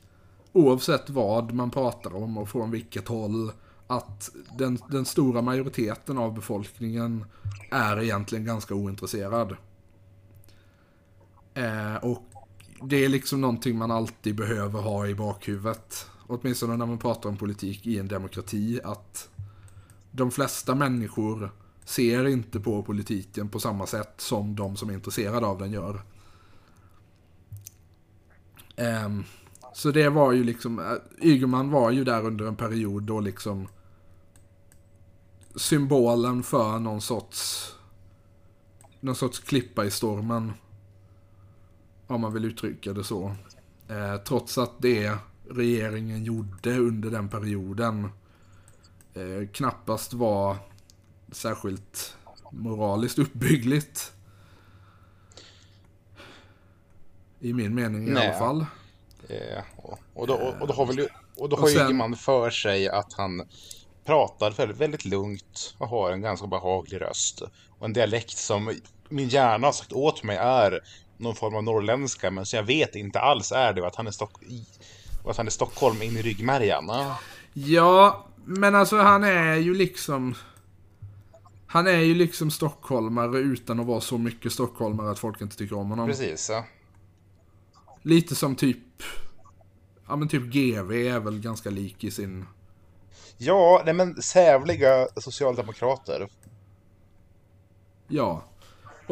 [0.52, 3.52] oavsett vad man pratar om och från vilket håll,
[3.86, 7.24] att den, den stora majoriteten av befolkningen
[7.70, 9.56] är egentligen ganska ointresserad.
[11.54, 12.31] Eh, och
[12.84, 16.06] det är liksom någonting man alltid behöver ha i bakhuvudet.
[16.26, 18.80] Åtminstone när man pratar om politik i en demokrati.
[18.84, 19.28] Att
[20.10, 21.50] de flesta människor
[21.84, 26.02] ser inte på politiken på samma sätt som de som är intresserade av den gör.
[28.76, 29.24] Um,
[29.74, 33.68] så det var ju liksom, eh, Ygeman var ju där under en period då liksom
[35.56, 37.68] symbolen för någon sorts
[39.00, 40.52] någon sorts klippa i stormen
[42.12, 43.36] om man vill uttrycka det så.
[43.88, 45.12] Eh, trots att det
[45.50, 48.08] regeringen gjorde under den perioden
[49.14, 50.56] eh, knappast var
[51.32, 52.16] särskilt
[52.50, 54.12] moraliskt uppbyggligt.
[57.40, 58.28] I min mening i Nej.
[58.28, 58.66] alla fall.
[59.28, 59.62] Eh,
[60.14, 63.42] och, då, och, då har väl och då har ju sen, för sig att han
[64.04, 67.42] pratar väldigt, väldigt lugnt och har en ganska behaglig röst.
[67.78, 68.74] Och en dialekt som
[69.08, 70.80] min hjärna har sagt åt mig är
[71.22, 74.06] någon form av norrländska, men som jag vet inte alls är det, och att han
[74.06, 74.42] är, Stock
[75.24, 76.84] att han är Stockholm in i ryggmärgen.
[76.88, 77.18] Ja.
[77.54, 80.34] Ja, men alltså han är ju liksom...
[81.66, 85.76] Han är ju liksom stockholmare utan att vara så mycket stockholmare att folk inte tycker
[85.76, 86.08] om honom.
[86.08, 86.64] Precis, ja.
[88.02, 88.78] Lite som typ...
[90.08, 92.46] Ja men typ GV är väl ganska lik i sin...
[93.36, 96.28] Ja, nej men sävliga socialdemokrater.
[98.08, 98.42] Ja.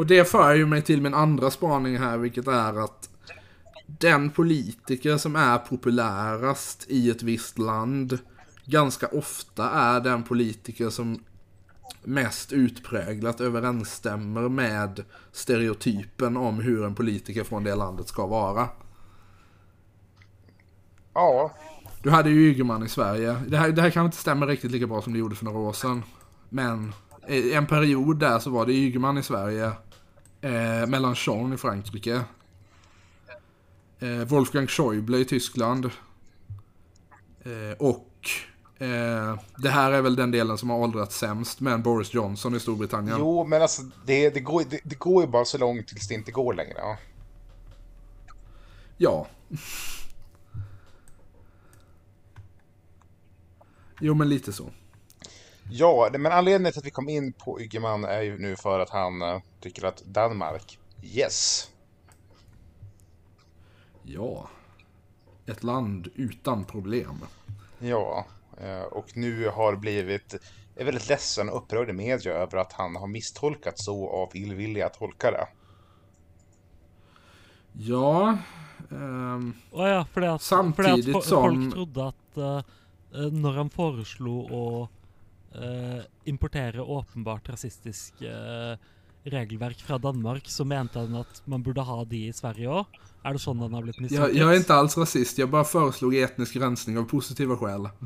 [0.01, 3.09] Och det för ju mig till min andra spaning här, vilket är att
[3.87, 8.19] den politiker som är populärast i ett visst land
[8.65, 11.25] ganska ofta är den politiker som
[12.05, 18.69] mest utpräglat överensstämmer med stereotypen om hur en politiker från det landet ska vara.
[21.15, 21.57] Ja,
[22.03, 23.37] Du hade ju Ygeman i Sverige.
[23.49, 25.59] Det här, det här kanske inte stämmer riktigt lika bra som det gjorde för några
[25.59, 26.03] år sedan.
[26.49, 26.93] Men
[27.29, 29.73] i en period där så var det Ygeman i Sverige.
[30.41, 32.21] Eh, Mélenchon i Frankrike.
[33.99, 35.85] Eh, Wolfgang Schäuble i Tyskland.
[37.43, 38.07] Eh, och
[38.79, 42.61] eh, det här är väl den delen som har åldrats sämst med Boris Johnson i
[42.61, 43.17] Storbritannien.
[43.19, 46.15] jo, men alltså det, det, går, det, det går ju bara så långt tills det
[46.15, 46.79] inte går längre.
[46.79, 46.99] Ja.
[48.97, 49.27] Ja.
[54.01, 54.71] Jo men lite så.
[55.71, 58.81] Ja, det- men anledningen till att vi kom in på Ygeman är ju nu för
[58.81, 61.71] att han eh, tycker att Danmark, yes.
[64.03, 64.49] Ja.
[65.47, 67.19] Ett land utan problem.
[67.79, 68.27] Ja,
[68.61, 70.35] eh, och nu har blivit
[70.77, 74.89] är väldigt ledsen och upprörd i media över att han har misstolkat så av illvilliga
[74.89, 75.47] tolkare.
[77.73, 78.39] Ja.
[78.91, 82.59] ehm, Å ja, fordi at, Samtidig fordi at fo- som- folk trodde at eh,
[83.21, 84.89] eh, når han foreslo å
[85.55, 88.77] eh, importere åpenbart rasistisk eh,
[89.25, 92.87] regelverk fra Danmark, så mente han at man burde ha de i Sverige òg.
[93.25, 94.37] Er det sånn han har blitt jag, misforstått?
[94.37, 97.89] jag är inte alls rasist, jag bara föreslog etnisk rensning av positiva skäl.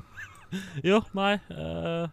[0.83, 1.35] Jo, nei.
[1.51, 2.09] eh,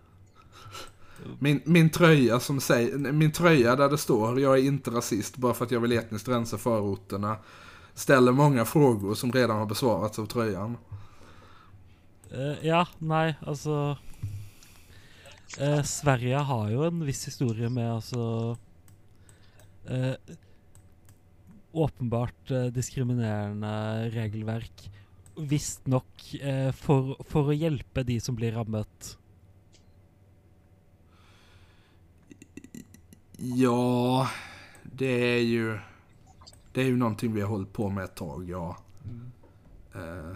[1.40, 5.54] Min, min tröja som säger, min tröja där det står jag är inte rasist bara
[5.54, 7.38] för att jag vill etniskt rensa förorterna.
[7.94, 10.78] Ställer många frågor som redan har besvarats av tröjan.
[12.32, 13.98] eh, ja, nei, altså
[15.60, 18.24] eh, Sverige har jo en viss historie med altså
[19.90, 20.16] eh,
[21.72, 24.90] Åpenbart eh, diskriminerende regelverk.
[25.36, 29.16] Visstnok eh, for, for å hjelpe de som blir rammet.
[33.38, 34.28] Ja,
[34.84, 35.80] det är ju,
[36.74, 38.78] det är ju någonting vi har hållit på med ett tag, ja.
[39.96, 40.36] Eh,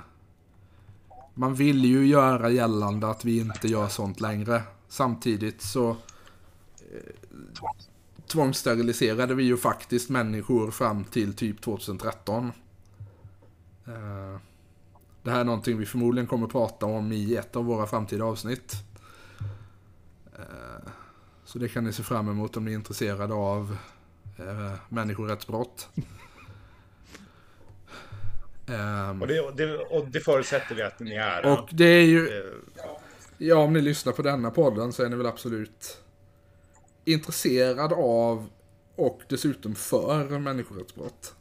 [1.34, 4.64] man vill ju göra gällande att vi inte gör sånt längre.
[4.88, 7.16] Samtidigt så eh,
[8.28, 12.52] tvångssteriliserade vi ju faktiskt människor fram till typ 2013.
[13.88, 14.40] Eh,
[15.24, 18.74] det här är någonting vi förmodligen kommer prata om i ett av våra framtida avsnitt.
[20.38, 20.90] Eh,
[21.46, 23.78] så det kan ni se fram emot om ni är intresserade av
[24.38, 25.90] eh, människorättsbrott.
[28.68, 31.46] Ehm, Och det, och det, och det förutsätter vi att ni är.
[31.46, 32.44] och det är ju, Eh,
[33.38, 36.02] ja om ni lyssnar på denna podden så är ni väl absolut
[37.06, 38.50] intresserad av
[38.96, 41.36] och dessutom för människorättsbrott.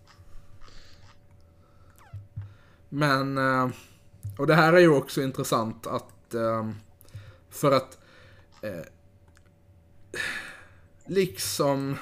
[2.88, 3.68] Men, eh,
[4.38, 6.70] och det här är ju också intressant att, eh,
[7.50, 7.98] för att
[8.62, 8.84] eh,
[11.06, 11.96] liksom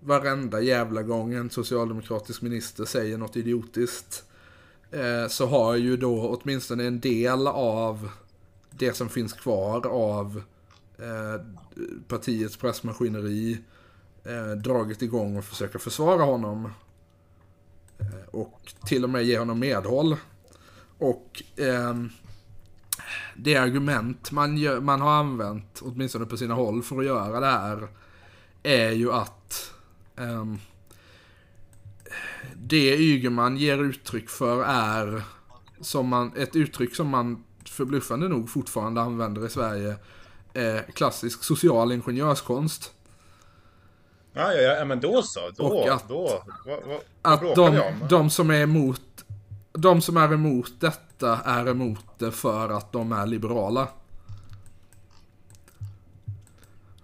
[0.00, 4.24] varenda jävla gång en socialdemokratisk minister säger något idiotiskt
[5.28, 8.10] så har ju då åtminstone en del av
[8.78, 10.42] det som finns kvar av
[10.98, 11.46] eh,
[12.08, 13.58] partiets pressmaskineri
[14.24, 16.72] eh, dragit igång och försöka försvara honom.
[17.98, 20.16] Eh, och till och med ge honom medhåll.
[20.98, 21.94] Och eh,
[23.36, 27.46] det argument man, gör, man har använt, åtminstone på sina håll, för att göra det
[27.46, 27.88] här
[28.62, 29.72] är ju att
[30.16, 30.44] eh,
[32.56, 35.22] det Ygeman ger uttryck för är
[35.80, 39.96] som man, ett uttryck som man förbluffande nog fortfarande använder i Sverige.
[40.54, 42.92] Eh, klassisk social ingenjörskonst.
[44.32, 45.40] Ja, ja, ja, men då så.
[45.56, 46.42] Då, Och att- då.
[46.66, 49.00] Vad, vad, Att de, de som är emot
[49.72, 53.88] de som är emot detta är emot det för att de är liberala.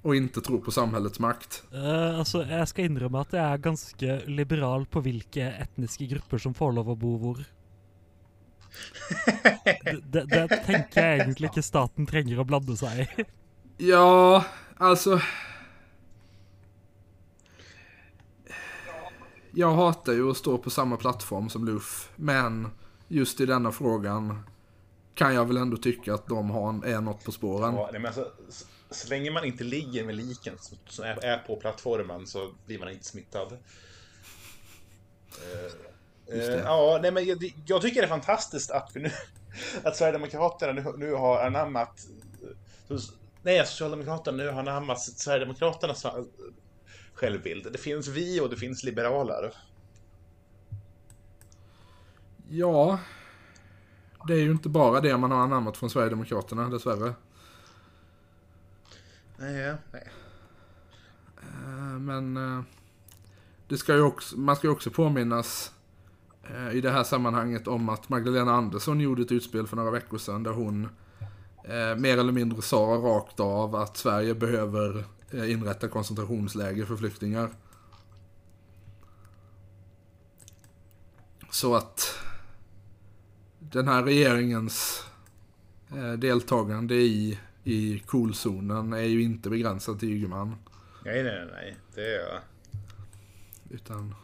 [0.03, 1.63] Och inte tror på samhällets makt.
[1.75, 6.55] Eh, altså, Jeg skal innrømme at jeg er ganske liberal på hvilke etniske grupper som
[6.57, 7.43] får lov å bo hvor.
[9.85, 13.25] Det, det, det tenker jeg egentlig ikke staten trenger å blande seg i.
[13.91, 14.45] Ja,
[14.77, 15.21] alltså...
[19.53, 22.69] jag hatar ju att stå på samma plattform som Luff, men
[23.09, 24.43] just i denna frågan
[25.15, 27.75] kan jag väl ändå tycka att de har, är något på spåren.
[27.75, 28.33] Ja, men alltså,
[28.91, 32.79] så länge man inte ligger med liken som- som är, är på plattformen så blir
[32.79, 33.59] man inte smittad.
[36.33, 39.11] Eh, ja, nej, men jag, jag tycker det är fantastiskt att vi nu
[39.85, 42.07] att Sverigedemokraterna nu, nu har anammat
[43.43, 46.13] Nej, Socialdemokraterna nu har anammat Sverigedemokraternas eh,
[47.15, 47.73] självbild.
[47.73, 49.55] Det finns vi och det finns liberaler.
[52.49, 52.99] Ja,
[54.27, 57.15] det är ju inte bara det man har anammat från Sverigedemokraterna dessvärre.
[59.37, 60.09] Nej, nej.
[61.43, 62.35] Eh, Men
[63.69, 65.73] det ska ju också, man ska ju också påminnas
[66.73, 70.43] i det här sammanhanget om att Magdalena Andersson gjorde ett utspel för några veckor sedan
[70.43, 70.89] där hon
[71.65, 77.51] eh, mer eller mindre sa rakt av att Sverige behöver eh, inrätta koncentrationsläger för flyktingar.
[81.51, 82.19] Så att
[83.59, 85.05] den här regeringens
[85.89, 90.57] eh, deltagande i, i kolzonen är ju inte begränsat till Ygeman.
[91.05, 91.77] Nej, nej, nej.
[91.95, 92.41] Det är...
[93.71, 94.15] Utan,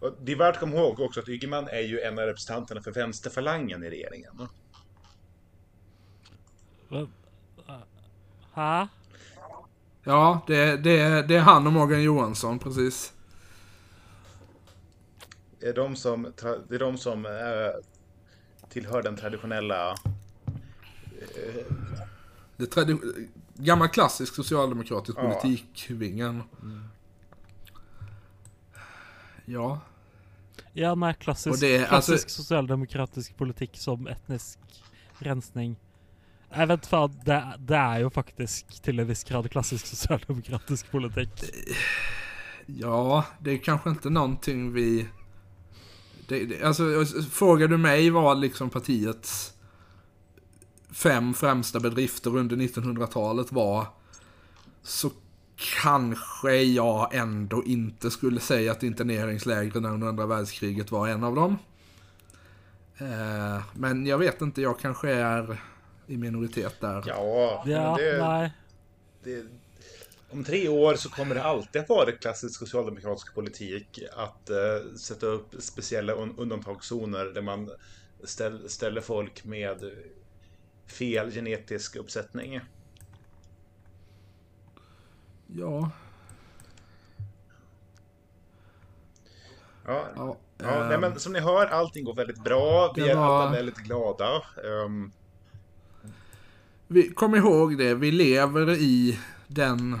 [0.00, 2.82] Och det är värt att komma ihåg också att Ygeman är ju en av representanterna
[2.82, 4.48] för vänsterfalangen i regeringen.
[6.88, 7.08] Va-
[8.54, 8.86] Hæ?
[10.04, 13.12] ja, det, det, det är han och Morgan Johansson, precis.
[15.60, 16.32] Det är de som,
[16.68, 17.30] det är de som eh,
[18.68, 19.94] tillhör den traditionella...
[22.56, 25.22] Det tradi- gammal klassisk socialdemokratisk Ja.
[25.22, 26.42] politikvingen.
[29.46, 29.80] Ja,
[30.72, 34.58] Ja, nei, klassisk, det klassisk altså- sosialdemokratisk politikk som etnisk
[35.18, 35.76] rensning.
[36.52, 37.38] Jeg vet faen, det,
[37.68, 41.44] det er jo faktisk til en viss grad klassisk sosialdemokratisk politikk.
[42.66, 45.08] ja, det är kanske inte någonting vi...
[46.28, 49.52] Det, det, alltså, frågar du mig vad liksom partiets
[50.90, 53.86] fem främsta bedrifter under 1900-talet var
[54.82, 55.10] så
[55.82, 61.58] kanske jag ändå inte skulle säga att interneringslägren under andra världskriget var en av dem.
[62.98, 65.60] Eh, men jag vet inte, jag kanske är
[66.06, 67.04] i minoritet där.
[67.06, 68.50] Ja, Ja, det, nei.
[69.24, 69.44] det,
[70.30, 75.26] om tre år så kommer det alltid att vara klassisk socialdemokratisk politik att eh, sätta
[75.26, 77.70] upp speciella un undantagszoner där man
[78.24, 79.90] ställ, ställer folk med
[80.86, 82.60] fel genetisk uppsättning.
[85.46, 85.90] Ja,
[89.86, 92.92] Ja, ja, ja nej, ehm, men som ni hör, allting går väldigt bra.
[92.96, 94.26] Vi är var- alla väldigt glada.
[94.84, 95.10] Ehm,
[96.88, 99.98] Vi, kom ihåg det, vi lever i den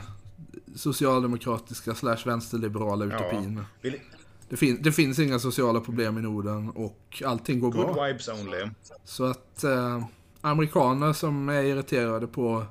[0.74, 3.64] socialdemokratiska slash vänsterliberala utopin.
[3.80, 4.00] vi,
[4.48, 8.04] Det, fin, det finns inga sociala problem i Norden och allting går good bra.
[8.06, 8.70] vibes only.
[9.04, 10.04] Så att eh,
[10.40, 12.66] amerikaner som är irriterade på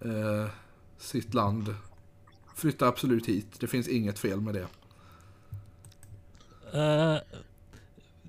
[0.00, 0.50] eh,
[0.98, 1.74] sitt land
[2.60, 3.60] flyttar absolut hit.
[3.60, 4.66] Det finns inget fel med det.
[6.72, 7.18] Eh,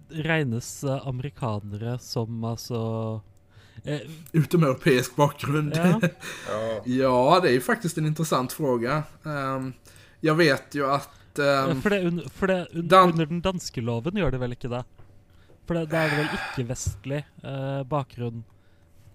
[0.10, 3.22] regnes eh, amerikanere som altså
[3.84, 4.00] eh,
[4.32, 5.74] Utomeuropeisk bakgrund.
[5.76, 6.00] Ja.
[6.50, 9.04] Ja, ja, det är ju faktiskt en intressant fråga.
[9.26, 9.74] Ehm,
[10.20, 11.40] jag vet ju att...
[11.40, 14.52] ehm, For, det, un, for det un, Dan- under den danske loven gjør det vel
[14.58, 14.84] ikke det?
[15.68, 18.44] For det, det eh, bakgrunn?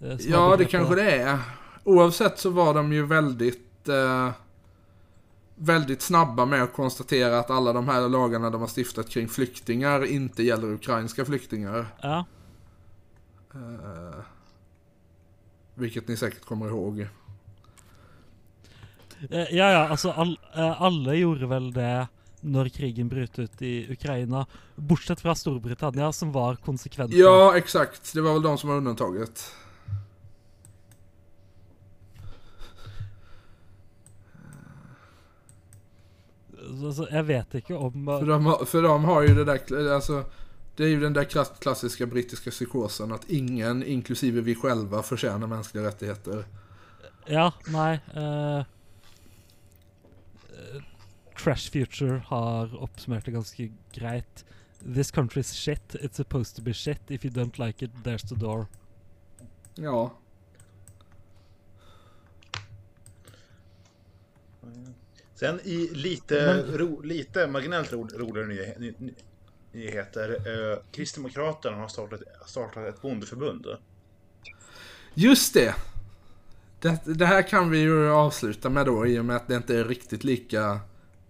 [0.00, 1.38] eh, som har Ja, det kanske det är.
[1.84, 4.30] Oavsett så var de ju väldigt, eh,
[5.56, 10.04] väldigt snabba med att konstatera att alla de här lagarna de har stiftat kring flyktingar
[10.04, 11.86] inte gäller ukrainska flyktingar.
[12.02, 12.24] Ja.
[13.54, 14.20] Eh,
[15.74, 17.00] vilket ni säkert kommer ihåg.
[19.30, 22.08] Eh, ja, ja, altså all, eh, alle gjorde vel det
[22.40, 27.16] når krigen brøt ut i Ukraina, bortsett fra Storbritannia, som var konsekvente.
[27.16, 28.14] Ja, exakt.
[28.14, 29.52] Det var väl de som var undantaget.
[36.80, 39.90] Så, så jeg vet ikke om För de, har- för de har ju det där,
[39.94, 40.24] alltså,
[40.76, 45.46] det är ju den där klass- klassiska brittiska psykosen att ingen, inklusive vi själva, förtjänar
[45.46, 46.44] mänskliga rättigheter.
[47.26, 48.64] Ja, nei eh, eh,
[51.44, 54.44] Trash Future har oppsummert det ganske greit.
[54.94, 55.94] This country's shit.
[55.94, 57.00] It's supposed to be shit.
[57.10, 58.66] If you don't like it, there's the door.
[59.74, 60.12] Ja,
[65.36, 66.34] Sen i lite,
[66.66, 69.14] Men- ro, lite marginellt ro, roligare ny, ny, ny,
[69.72, 70.30] nyheter.
[70.30, 73.66] Eh, Kristdemokraterna har startat, startat ett bondeförbund.
[75.14, 75.74] Just det!
[76.80, 77.00] det!
[77.04, 79.84] Det här kan vi ju avsluta med då i och med att det inte är
[79.84, 80.80] riktigt lika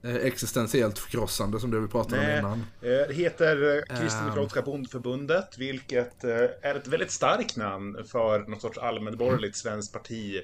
[0.03, 2.33] eh, existentiellt förkrossande som det vi pratade Nej.
[2.33, 2.59] om innan.
[2.61, 3.83] Eh, Det heter Ehm.
[3.97, 10.41] eh, Kristdemokratiska bondförbundet, vilket är ett väldigt starkt namn för något sorts allmänborgerligt svenskt parti,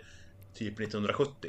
[0.54, 1.48] typ 1970.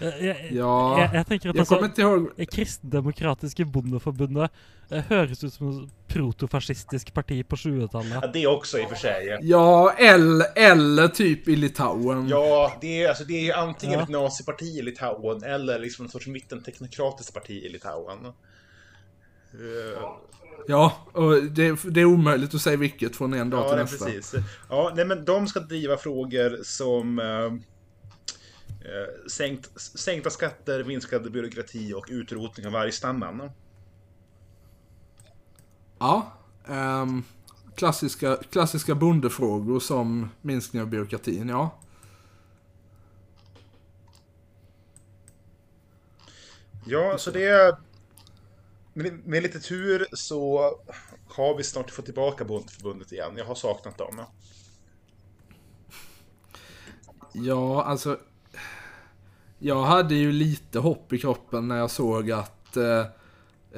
[0.00, 4.48] Eh, jeg, Ja, jeg, jeg tenker at Jag altså, eh, Kristendemokratiske Bondeforbundet
[4.90, 8.12] eh, høres ut som et protofascistisk parti på 20-tallet.
[8.22, 9.38] Ja, det också i och för sig.
[9.42, 12.28] Ja, eller, eller typ i Litauen.
[12.28, 14.02] Ja, det är, alltså, det är antingen Ja.
[14.02, 18.26] ett naziparti i Litauen eller liksom en sorts mittenteknokratiskt parti i Litauen.
[18.26, 20.02] Eh,
[20.68, 23.84] Ja, och det, det är omöjligt att säga vilket från en dag Ja, till nej,
[23.84, 24.04] nästa.
[24.04, 24.34] precis.
[24.70, 27.52] Ja, nej, men de ska driva frågor som eh,
[29.30, 33.50] sänkt, sänkta skatter, minskad byråkrati och utrotning av vargstammen.
[35.98, 36.32] Ja.
[36.68, 37.24] ehm,
[37.74, 41.78] klassiska, klassiska bondefrågor som minskning av byråkratin, ja.
[46.86, 47.76] Ja, så det är...
[48.94, 50.72] Med, med lite tur så
[51.28, 53.36] har vi snart fått tillbaka Bondförbundet igen.
[53.36, 54.24] Jag har saknat dem.
[57.32, 58.18] Ja, alltså.
[59.64, 62.98] Jag hade ju lite hopp i kroppen när jag såg att eh,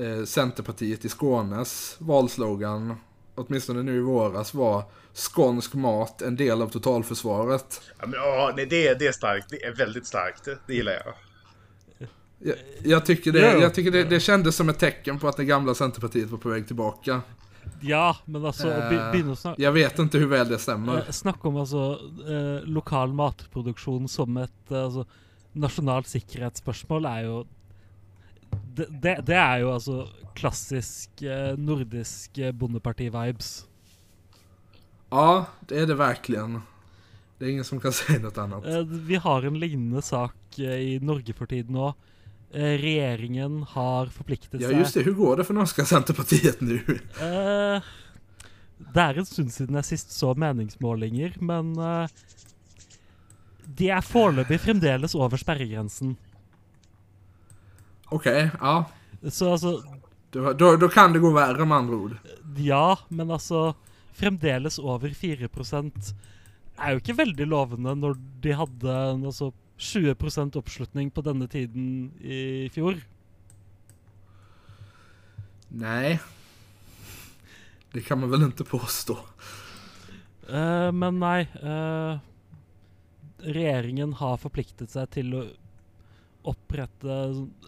[0.05, 2.95] eh, Centerpartiet i Skånes valslogan,
[3.35, 4.83] åtminstone nu i våras, var
[5.13, 7.83] skånsk mat en del av totalförsvaret.
[8.01, 9.47] Ja, men, ja nej, det, det är starkt.
[9.51, 10.49] Det är väldigt starkt.
[10.67, 11.15] Det gillar jag.
[12.39, 13.59] Jag, jag tycker, det, Ja.
[13.59, 16.49] jag tycker det, det kändes som ett tecken på att det gamla Centerpartiet var på
[16.49, 17.21] väg tillbaka.
[17.81, 20.59] Ja, men altså å be- Eh, begynne å snakke Jag vet inte hur väl det
[20.59, 20.97] stämmer.
[20.99, 25.07] Eh, Snakk om altså eh, lokal matproduksjon som et eh, altså,
[25.55, 27.37] nasjonalt sikkerhetsspørsmål er jo
[28.75, 33.51] det, det, det er jo altså klassisk eh, nordisk eh, bondeparti-vibes.
[35.11, 36.61] Ja, det är det verkligen.
[37.39, 38.67] Det är ingen som kan säga något annat.
[38.67, 41.95] Eh, vi har en lignende sak eh, i Norge for tiden òg.
[42.55, 45.03] Eh, regjeringen har forpliktet Ja, seg just det.
[45.07, 46.79] Hur går det för norska Centerpartiet nu?
[47.23, 47.83] Eh,
[48.95, 51.75] det er en stund siden jeg sist så meningsmålinger, men
[53.67, 56.17] de er foreløpig fremdeles over sperregrensen.
[58.13, 58.85] Okej, ja.
[59.31, 59.81] Så altså
[60.35, 62.17] då kan det gå värre med andra ord.
[62.59, 63.75] Ja, men altså
[64.15, 65.49] Fremdeles over 4
[66.79, 68.95] er jo ikke veldig lovende når de hadde
[69.27, 72.95] altså 20% oppslutning på denne tiden i fjor.
[75.71, 76.19] Nej.
[77.93, 79.19] Det kan man väl inte påstå.
[80.49, 82.19] Eh, men nei eh,
[83.45, 85.43] Regjeringen har forpliktet seg til å
[86.49, 87.15] opprette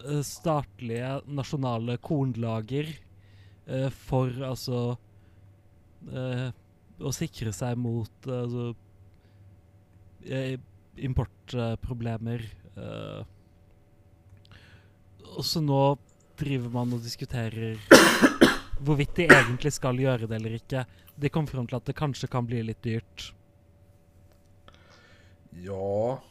[0.05, 4.81] eh, statlige nasjonale kornlager eh, for altså
[6.13, 6.49] eh,
[6.97, 8.67] Å sikre seg mot eh, altså
[10.25, 10.57] eh,
[10.97, 12.45] importproblemer.
[12.77, 13.25] eh.
[15.37, 15.81] og så nå
[16.41, 17.77] driver man og diskuterer
[18.85, 20.85] hvorvidt de egentlig skal gjøre det eller ikke.
[21.17, 23.31] De kom fram til at det kanskje kan bli litt dyrt.
[25.63, 26.23] Ja.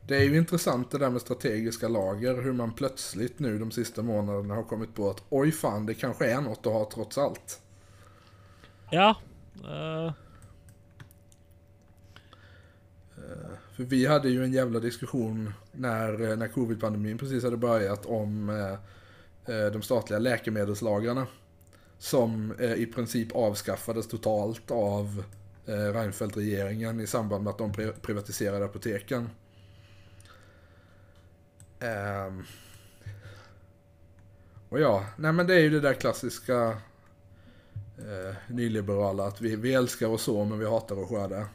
[0.00, 2.42] Det är ju intressant det där med strategiska lager.
[2.42, 6.30] Hur man plötsligt nu de sista månaderna har kommit på att oj fan, det kanske
[6.30, 7.60] är något att ha trots allt.
[8.90, 9.16] Ja.
[9.64, 10.12] eh,
[13.76, 18.48] För vi hade ju en jävla diskussion när, eh, när covid-pandemin precis hade börjat om
[18.50, 18.72] eh,
[19.56, 21.26] eh, de statliga läkemedelslagarna.
[21.98, 25.24] Som eh, i princip avskaffades totalt av
[25.68, 29.30] Eh, Reinfeldt-regeringen i samband med att de privatiserade apoteken.
[31.80, 32.44] Ehm.
[34.68, 36.68] Och ja, nej men det är ju det där klassiska
[37.98, 41.48] eh, nyliberala att vi, vi älskar och så men vi hatar att skörda.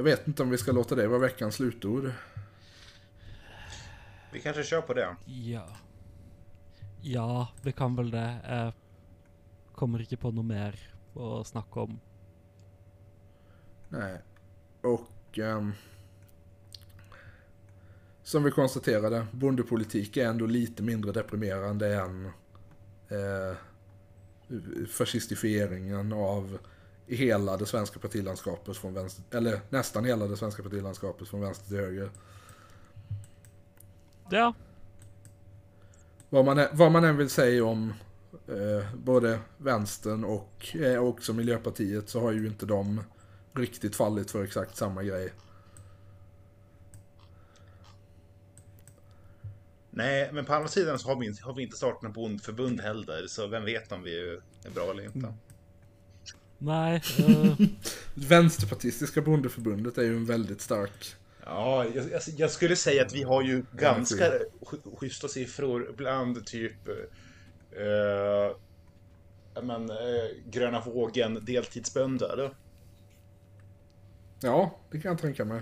[0.00, 2.12] Jag vet inte om vi ska låta det vara veckans slutord.
[4.32, 5.16] Vi kanske kör på det.
[5.26, 5.76] ja.
[7.02, 8.40] Ja, vi kan vel det.
[8.48, 8.72] Jeg
[9.74, 10.78] kommer ikke på noe mer
[11.12, 12.00] å snakke om.
[13.88, 14.22] Nej.
[14.80, 15.72] Och ehm,
[18.22, 22.26] som vi konstaterade, bondepolitik är ändå lite mindre deprimerande än
[23.08, 23.56] eh,
[24.88, 26.58] fascistifieringen av
[27.16, 31.76] hela det svenska partilandskapet från vänster, eller nästan hela det svenska partilandskapet från vänster till
[31.76, 32.10] höger.
[34.30, 34.54] Ja.
[36.28, 37.92] Vad man, vad man än vill säga om
[38.48, 43.00] eh, både vänstern och eh, också Miljöpartiet så har ju inte de
[43.52, 45.32] riktigt fallit för exakt samma grej.
[49.90, 52.80] Nej, men på andra sidan så har vi, inte- har vi inte startat något bondförbund
[52.80, 54.20] heller, så vem vet om vi
[54.64, 55.34] är bra eller inte.
[56.62, 57.66] Nej, eh,
[58.14, 61.14] Vänsterpartistiska bondeförbundet är ju en väldigt stark...
[61.44, 64.24] Ja, jag, jag, skulle säga att vi har ju ganska
[64.60, 66.88] sch- schyssta siffror bland typ
[67.72, 68.56] eh,
[69.54, 69.96] ja, men, eh,
[70.50, 72.54] gröna vågen deltidsbönder.
[74.40, 75.60] Ja, det kan jag tänka mig.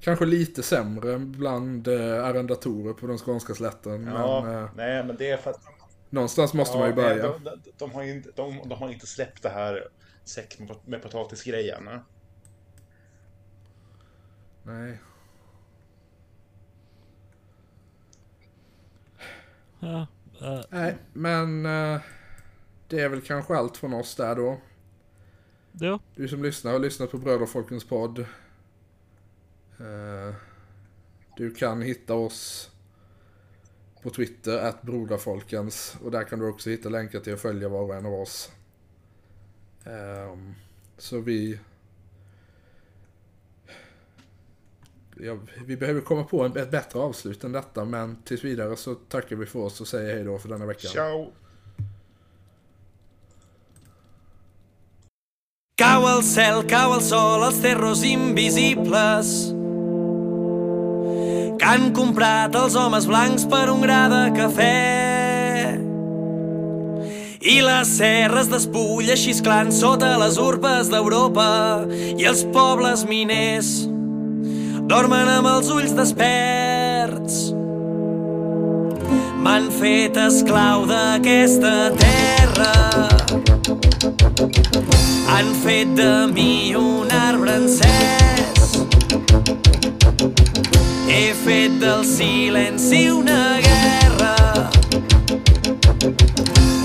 [0.00, 4.06] Kanske lite sämre bland eh, arrendatorer på den skånska slätten.
[4.06, 5.60] Ja, Men eh, nej men det är för att
[6.10, 7.22] någonstans måste man ju ja, börja.
[7.22, 9.88] De, de, de, har inte, de, de har inte släppt det här
[10.28, 11.88] säck med, med potatisgrejen.
[14.62, 14.98] Nej.
[19.80, 20.06] ja,
[20.40, 22.00] eh, Nej, men eh,
[22.88, 24.60] det är väl kanske allt från oss där då.
[25.72, 28.18] jo, Du som lyssnar har lyssnat på Bröderfolkens podd.
[29.78, 30.34] Eh,
[31.36, 32.70] Du kan hitta oss
[34.02, 35.96] på Twitter, att Broderfolkens.
[36.04, 38.52] Och där kan du också hitta länkar till att följa var och en av oss.
[39.84, 40.54] Ehm,
[40.98, 41.58] Så vi...
[45.20, 48.94] Ja, vi behöver komma på en- ett bättre avslut än detta, men tills vidare så
[48.94, 50.90] tackar vi för oss och säger hej då för denna veckan.
[50.90, 51.32] Ciao!
[55.76, 59.28] Cau el cel, cau el sol, els terros invisibles
[61.58, 65.17] que han comprat els homes blancs per un gra de cafè.
[67.48, 71.48] I les serres d'espulla xisclant sota les urbes d'Europa
[71.96, 73.70] i els pobles miners
[74.90, 77.38] dormen amb els ulls desperts.
[79.40, 82.74] M'han fet esclau d'aquesta terra
[85.38, 88.76] han fet de mi un arbre encès.
[91.08, 94.34] He fet del silenci una guerra.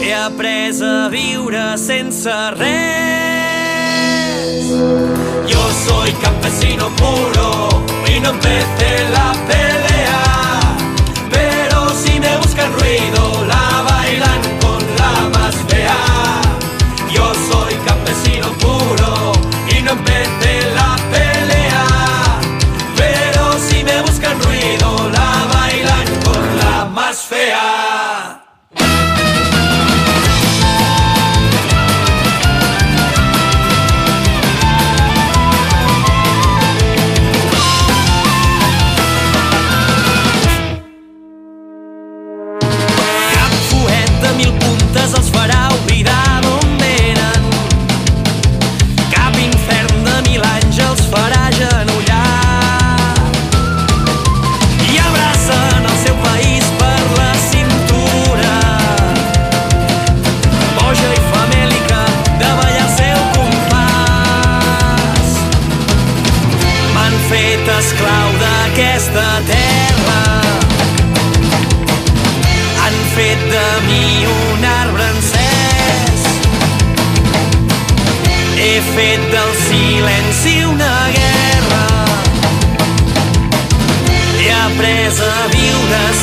[0.04, 2.28] He après a viure sense
[2.60, 2.74] res.
[5.48, 10.24] Yo soy campesino puro y no empecé la pelea.
[11.32, 16.02] Pero si me buscan ruido, la bailan con la más fea.
[17.10, 19.32] Yo soy campesino puro
[19.74, 20.73] y no empecé la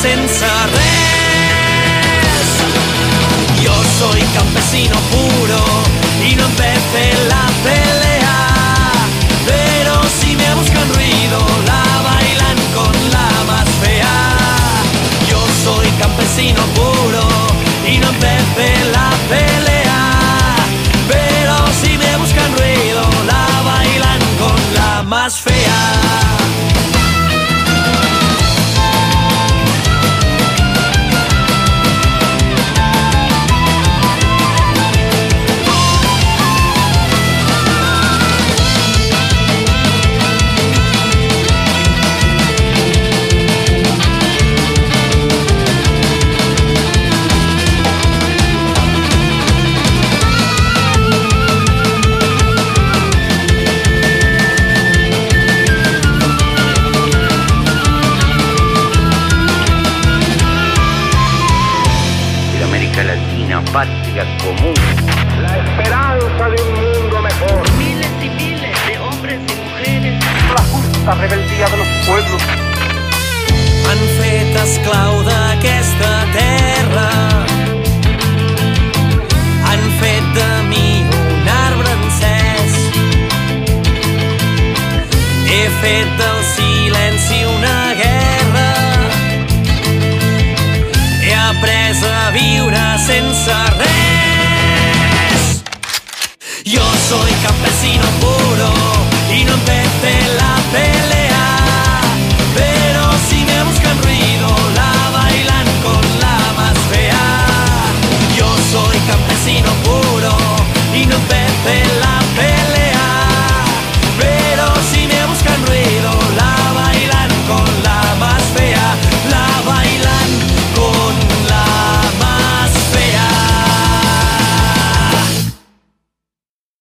[0.01, 0.41] sense
[0.73, 0.80] res.